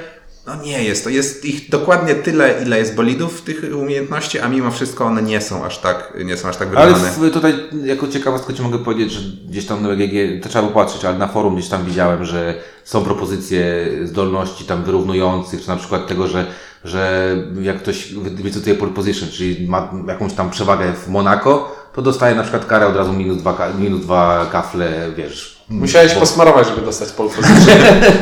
no 0.47 0.55
nie 0.55 0.83
jest. 0.83 1.03
To 1.03 1.09
jest 1.09 1.45
ich 1.45 1.69
dokładnie 1.69 2.15
tyle, 2.15 2.63
ile 2.65 2.79
jest 2.79 2.95
bolidów 2.95 3.41
tych 3.41 3.63
umiejętności, 3.81 4.39
a 4.39 4.49
mimo 4.49 4.71
wszystko 4.71 5.05
one 5.05 5.21
nie 5.21 5.41
są 5.41 5.65
aż 5.65 5.77
tak, 5.77 6.13
nie 6.25 6.37
są 6.37 6.49
aż 6.49 6.57
tak 6.57 6.67
Ale 6.75 6.87
wyrównane. 6.87 7.29
w, 7.29 7.33
tutaj 7.33 7.53
jako 7.83 8.07
ciekawostkę 8.07 8.53
Ci 8.53 8.61
mogę 8.61 8.79
powiedzieć, 8.79 9.11
że 9.11 9.19
gdzieś 9.49 9.65
tam 9.65 9.83
na 9.83 9.89
BGG, 9.89 10.43
to 10.43 10.49
trzeba 10.49 10.67
popatrzeć, 10.67 11.05
ale 11.05 11.17
na 11.17 11.27
forum 11.27 11.55
gdzieś 11.55 11.69
tam 11.69 11.85
widziałem, 11.85 12.25
że 12.25 12.55
są 12.83 13.03
propozycje 13.03 13.89
zdolności 14.03 14.65
tam 14.65 14.83
wyrównujących, 14.83 15.61
czy 15.61 15.67
na 15.67 15.75
przykład 15.75 16.07
tego, 16.07 16.27
że, 16.27 16.45
że 16.83 17.35
jak 17.61 17.77
ktoś 17.77 18.11
licytuje 18.43 18.75
pole 18.75 18.91
position, 18.91 19.29
czyli 19.29 19.67
ma 19.67 19.91
jakąś 20.07 20.33
tam 20.33 20.49
przewagę 20.49 20.93
w 20.93 21.07
Monako, 21.07 21.82
to 21.95 22.01
dostaje 22.01 22.35
na 22.35 22.41
przykład 22.41 22.65
karę 22.65 22.87
od 22.87 22.95
razu 22.95 23.13
minus 23.13 23.37
dwa, 23.37 23.69
minus 23.79 24.01
dwa 24.01 24.45
kafle, 24.51 25.11
wiesz, 25.17 25.53
Musiałeś 25.69 26.13
posmarować, 26.13 26.67
żeby 26.67 26.81
dostać 26.81 27.11
pole 27.11 27.29
position. 27.29 27.77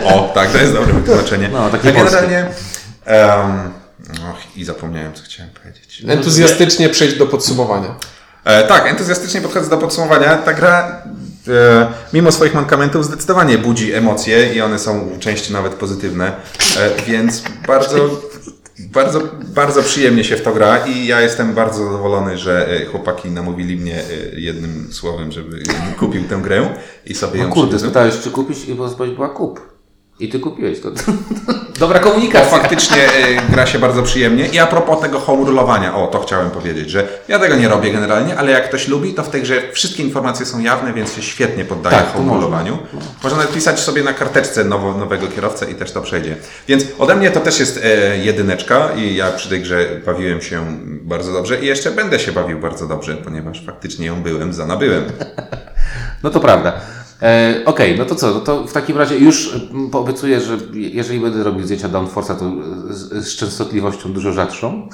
O, 0.14 0.32
tak, 0.34 0.52
to 0.52 0.58
jest 0.58 0.74
dobre 0.74 0.94
wytłumaczenie. 0.94 1.50
No, 1.54 1.70
takie 1.70 1.92
polskie. 1.92 2.16
generalnie... 2.16 2.46
em, 3.06 3.72
och, 4.32 4.58
I 4.58 4.64
zapomniałem, 4.64 5.14
co 5.14 5.24
chciałem 5.24 5.52
powiedzieć. 5.54 6.04
Entuzjastycznie 6.08 6.90
przejść 6.90 7.18
do 7.18 7.28
podsumowania. 7.28 7.96
E, 8.44 8.68
tak, 8.68 8.88
entuzjastycznie 8.88 9.42
podchodzę 9.42 9.70
do 9.70 9.78
podsumowania. 9.78 10.38
Ta 10.38 10.54
gra, 10.54 11.04
e, 11.48 11.88
mimo 12.14 12.32
swoich 12.32 12.54
mankamentów, 12.54 13.06
zdecydowanie 13.06 13.58
budzi 13.58 13.94
emocje 13.94 14.54
i 14.54 14.62
one 14.62 14.80
są 14.80 15.10
częściej 15.20 15.54
nawet 15.54 15.74
pozytywne, 15.74 16.32
e, 16.80 17.04
więc 17.08 17.44
bardzo, 17.68 18.10
bardzo, 18.94 19.22
bardzo 19.56 19.84
przyjemnie 19.84 20.24
się 20.24 20.36
w 20.36 20.42
to 20.42 20.54
gra 20.54 20.78
i 20.88 21.06
ja 21.08 21.22
jestem 21.22 21.54
bardzo 21.54 21.84
zadowolony, 21.84 22.38
że 22.38 22.68
e, 22.70 22.86
chłopaki 22.86 23.30
namówili 23.32 23.78
mnie 23.78 23.96
e, 24.00 24.40
jednym 24.40 24.88
słowem, 24.94 25.32
żeby 25.32 25.64
kupił 26.00 26.24
tę 26.24 26.40
grę 26.44 26.70
i 27.06 27.14
sobie 27.16 27.40
ją 27.40 27.48
No 27.48 27.54
kurde, 27.54 27.68
przywiozłem. 27.68 27.90
spytałeś, 27.92 28.20
czy 28.24 28.32
kupić 28.32 28.66
i 28.66 28.80
odpowiedź 28.80 29.16
była 29.16 29.30
kup. 29.30 29.81
I 30.20 30.30
ty 30.30 30.40
kupiłeś 30.40 30.80
to. 30.80 30.90
Dobra 31.80 32.00
komunikacja. 32.00 32.58
faktycznie 32.58 32.98
e, 32.98 33.52
gra 33.52 33.66
się 33.66 33.80
bardzo 33.80 34.04
przyjemnie. 34.04 34.48
I 34.48 34.60
a 34.60 34.68
propos 34.68 35.02
tego 35.02 35.20
home 35.20 35.46
rulowania, 35.46 35.96
o 35.96 36.08
to 36.08 36.20
chciałem 36.20 36.50
powiedzieć, 36.50 36.90
że 36.90 37.08
ja 37.28 37.40
tego 37.40 37.56
nie 37.56 37.68
robię 37.68 37.92
generalnie, 37.92 38.38
ale 38.38 38.52
jak 38.52 38.68
ktoś 38.70 38.88
lubi, 38.88 39.14
to 39.14 39.24
w 39.24 39.30
tej 39.30 39.42
grze 39.42 39.62
wszystkie 39.72 40.04
informacje 40.04 40.46
są 40.46 40.60
jawne, 40.60 40.94
więc 40.94 41.14
się 41.16 41.22
świetnie 41.22 41.66
poddaje 41.66 41.96
Tak, 41.98 42.06
to 42.06 42.12
home 42.14 42.26
można. 42.26 42.42
rulowaniu. 42.42 42.78
Można 43.24 43.38
nawet 43.38 43.54
pisać 43.54 43.80
sobie 43.80 44.04
na 44.04 44.14
karteczce 44.14 44.64
nowo, 44.64 44.94
nowego 44.98 45.28
kierowcę 45.28 45.72
i 45.72 45.76
też 45.76 45.92
to 45.92 46.02
przejdzie. 46.02 46.36
Więc 46.68 46.84
ode 47.00 47.16
mnie 47.16 47.32
to 47.32 47.40
też 47.40 47.60
jest 47.60 47.80
e, 47.84 48.18
jedyneczka 48.18 48.90
i 48.96 49.16
ja 49.16 49.32
przy 49.32 49.50
tej 49.50 49.62
grze 49.62 49.88
bawiłem 50.06 50.42
się 50.42 50.66
bardzo 50.90 51.34
dobrze 51.34 51.60
i 51.62 51.66
jeszcze 51.66 51.92
będę 51.92 52.20
się 52.20 52.32
bawił 52.32 52.60
bardzo 52.60 52.88
dobrze, 52.88 53.14
ponieważ 53.18 53.66
faktycznie 53.66 54.06
ją 54.06 54.22
byłem 54.24 54.54
za 54.54 54.66
nabyłem. 54.66 55.04
No 56.24 56.30
to 56.30 56.40
prawda. 56.40 56.74
E, 57.22 57.62
Okej, 57.66 57.98
no 57.98 58.06
to 58.06 58.16
co? 58.16 58.32
No 58.32 58.40
to 58.40 58.68
w 58.68 58.74
takim 58.74 58.98
razie 58.98 59.18
już 59.18 59.56
mm, 59.72 59.90
poobiecuję, 59.90 60.42
że 60.42 60.58
jeżeli 60.74 61.20
będę 61.20 61.44
robił 61.44 61.64
zdjęcia 61.64 61.90
Downforce'a, 61.90 62.36
to 62.36 62.52
z, 62.94 63.28
z 63.28 63.36
częstotliwością 63.36 64.14
dużo 64.14 64.32
rzadszą 64.34 64.90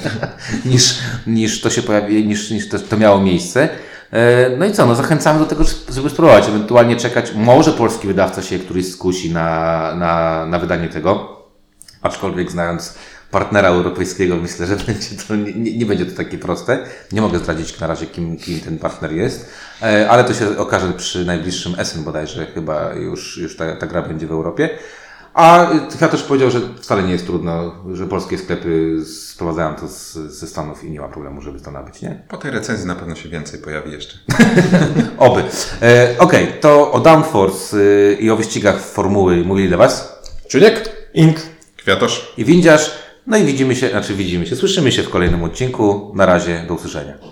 niż, 0.72 0.98
niż 1.26 1.60
to 1.60 1.70
się 1.70 1.82
pojawi, 1.82 2.26
niż, 2.26 2.50
niż 2.50 2.68
to, 2.68 2.78
to 2.78 2.96
miało 2.96 3.20
miejsce. 3.20 3.68
E, 4.10 4.56
No 4.56 4.66
i 4.66 4.72
co, 4.72 4.86
no 4.86 4.94
zachęcamy 4.94 5.38
do 5.38 5.46
tego, 5.46 5.64
żeby 5.92 6.10
spróbować, 6.10 6.48
ewentualnie 6.48 6.96
czekać. 6.96 7.32
Może 7.34 7.72
polski 7.72 8.06
wydawca 8.06 8.42
się 8.42 8.58
któryś 8.58 8.92
skusi 8.92 9.30
na, 9.30 9.94
na, 9.94 10.46
na 10.46 10.58
wydanie 10.58 10.88
tego, 10.88 11.40
aczkolwiek 12.02 12.50
znając 12.50 12.94
partnera 13.30 13.68
europejskiego, 13.68 14.36
myślę, 14.36 14.66
że 14.66 14.76
będzie 14.86 15.16
to, 15.28 15.36
nie, 15.36 15.78
nie 15.78 15.86
będzie 15.86 16.06
to 16.06 16.16
takie 16.16 16.38
proste. 16.38 16.86
Nie 17.12 17.20
mogę 17.20 17.38
zdradzić 17.38 17.80
na 17.80 17.86
razie, 17.86 18.06
kim, 18.06 18.36
kim 18.36 18.60
ten 18.60 18.78
partner 18.78 19.12
jest, 19.12 19.50
e, 19.82 20.10
ale 20.10 20.24
to 20.24 20.34
się 20.34 20.58
okaże 20.58 20.92
przy 20.92 21.24
najbliższym 21.24 21.74
Essen 21.78 22.04
bodajże, 22.04 22.46
chyba 22.46 22.94
już, 22.94 23.38
już 23.38 23.56
ta, 23.56 23.76
ta 23.76 23.86
gra 23.86 24.02
będzie 24.02 24.26
w 24.26 24.32
Europie. 24.32 24.70
A 25.34 25.70
ja 26.00 26.08
też 26.08 26.22
powiedział, 26.22 26.50
że 26.50 26.60
wcale 26.80 27.02
nie 27.02 27.12
jest 27.12 27.26
trudno, 27.26 27.74
że 27.92 28.06
polskie 28.06 28.38
sklepy 28.38 28.96
sprowadzają 29.06 29.74
to 29.74 29.88
z, 29.88 30.12
ze 30.12 30.46
Stanów 30.46 30.84
i 30.84 30.90
nie 30.90 31.00
ma 31.00 31.08
problemu, 31.08 31.42
żeby 31.42 31.60
to 31.60 31.70
nabyć, 31.70 32.02
nie? 32.02 32.22
Po 32.28 32.36
tej 32.36 32.50
recenzji 32.50 32.86
na 32.86 32.94
pewno 32.94 33.14
się 33.14 33.28
więcej 33.28 33.60
pojawi 33.60 33.92
jeszcze. 33.92 34.18
Oby. 35.18 35.42
E, 35.82 36.14
Okej, 36.18 36.52
to 36.60 36.92
o 36.92 37.00
Downforce 37.00 37.76
y, 37.76 38.16
i 38.20 38.30
o 38.30 38.36
wyścigach 38.36 38.80
formuły 38.80 39.36
mówili 39.36 39.68
dla 39.68 39.78
Was 39.78 40.22
Czuniek? 40.48 40.90
Ink. 41.14 41.36
Kwiatosz? 41.76 42.32
i 42.36 42.44
Windziarz. 42.44 43.09
No 43.26 43.36
i 43.36 43.44
widzimy 43.44 43.76
się, 43.76 43.88
znaczy 43.88 44.14
widzimy 44.14 44.46
się, 44.46 44.56
słyszymy 44.56 44.92
się 44.92 45.02
w 45.02 45.10
kolejnym 45.10 45.44
odcinku. 45.44 46.12
Na 46.16 46.26
razie, 46.26 46.64
do 46.68 46.74
usłyszenia. 46.74 47.30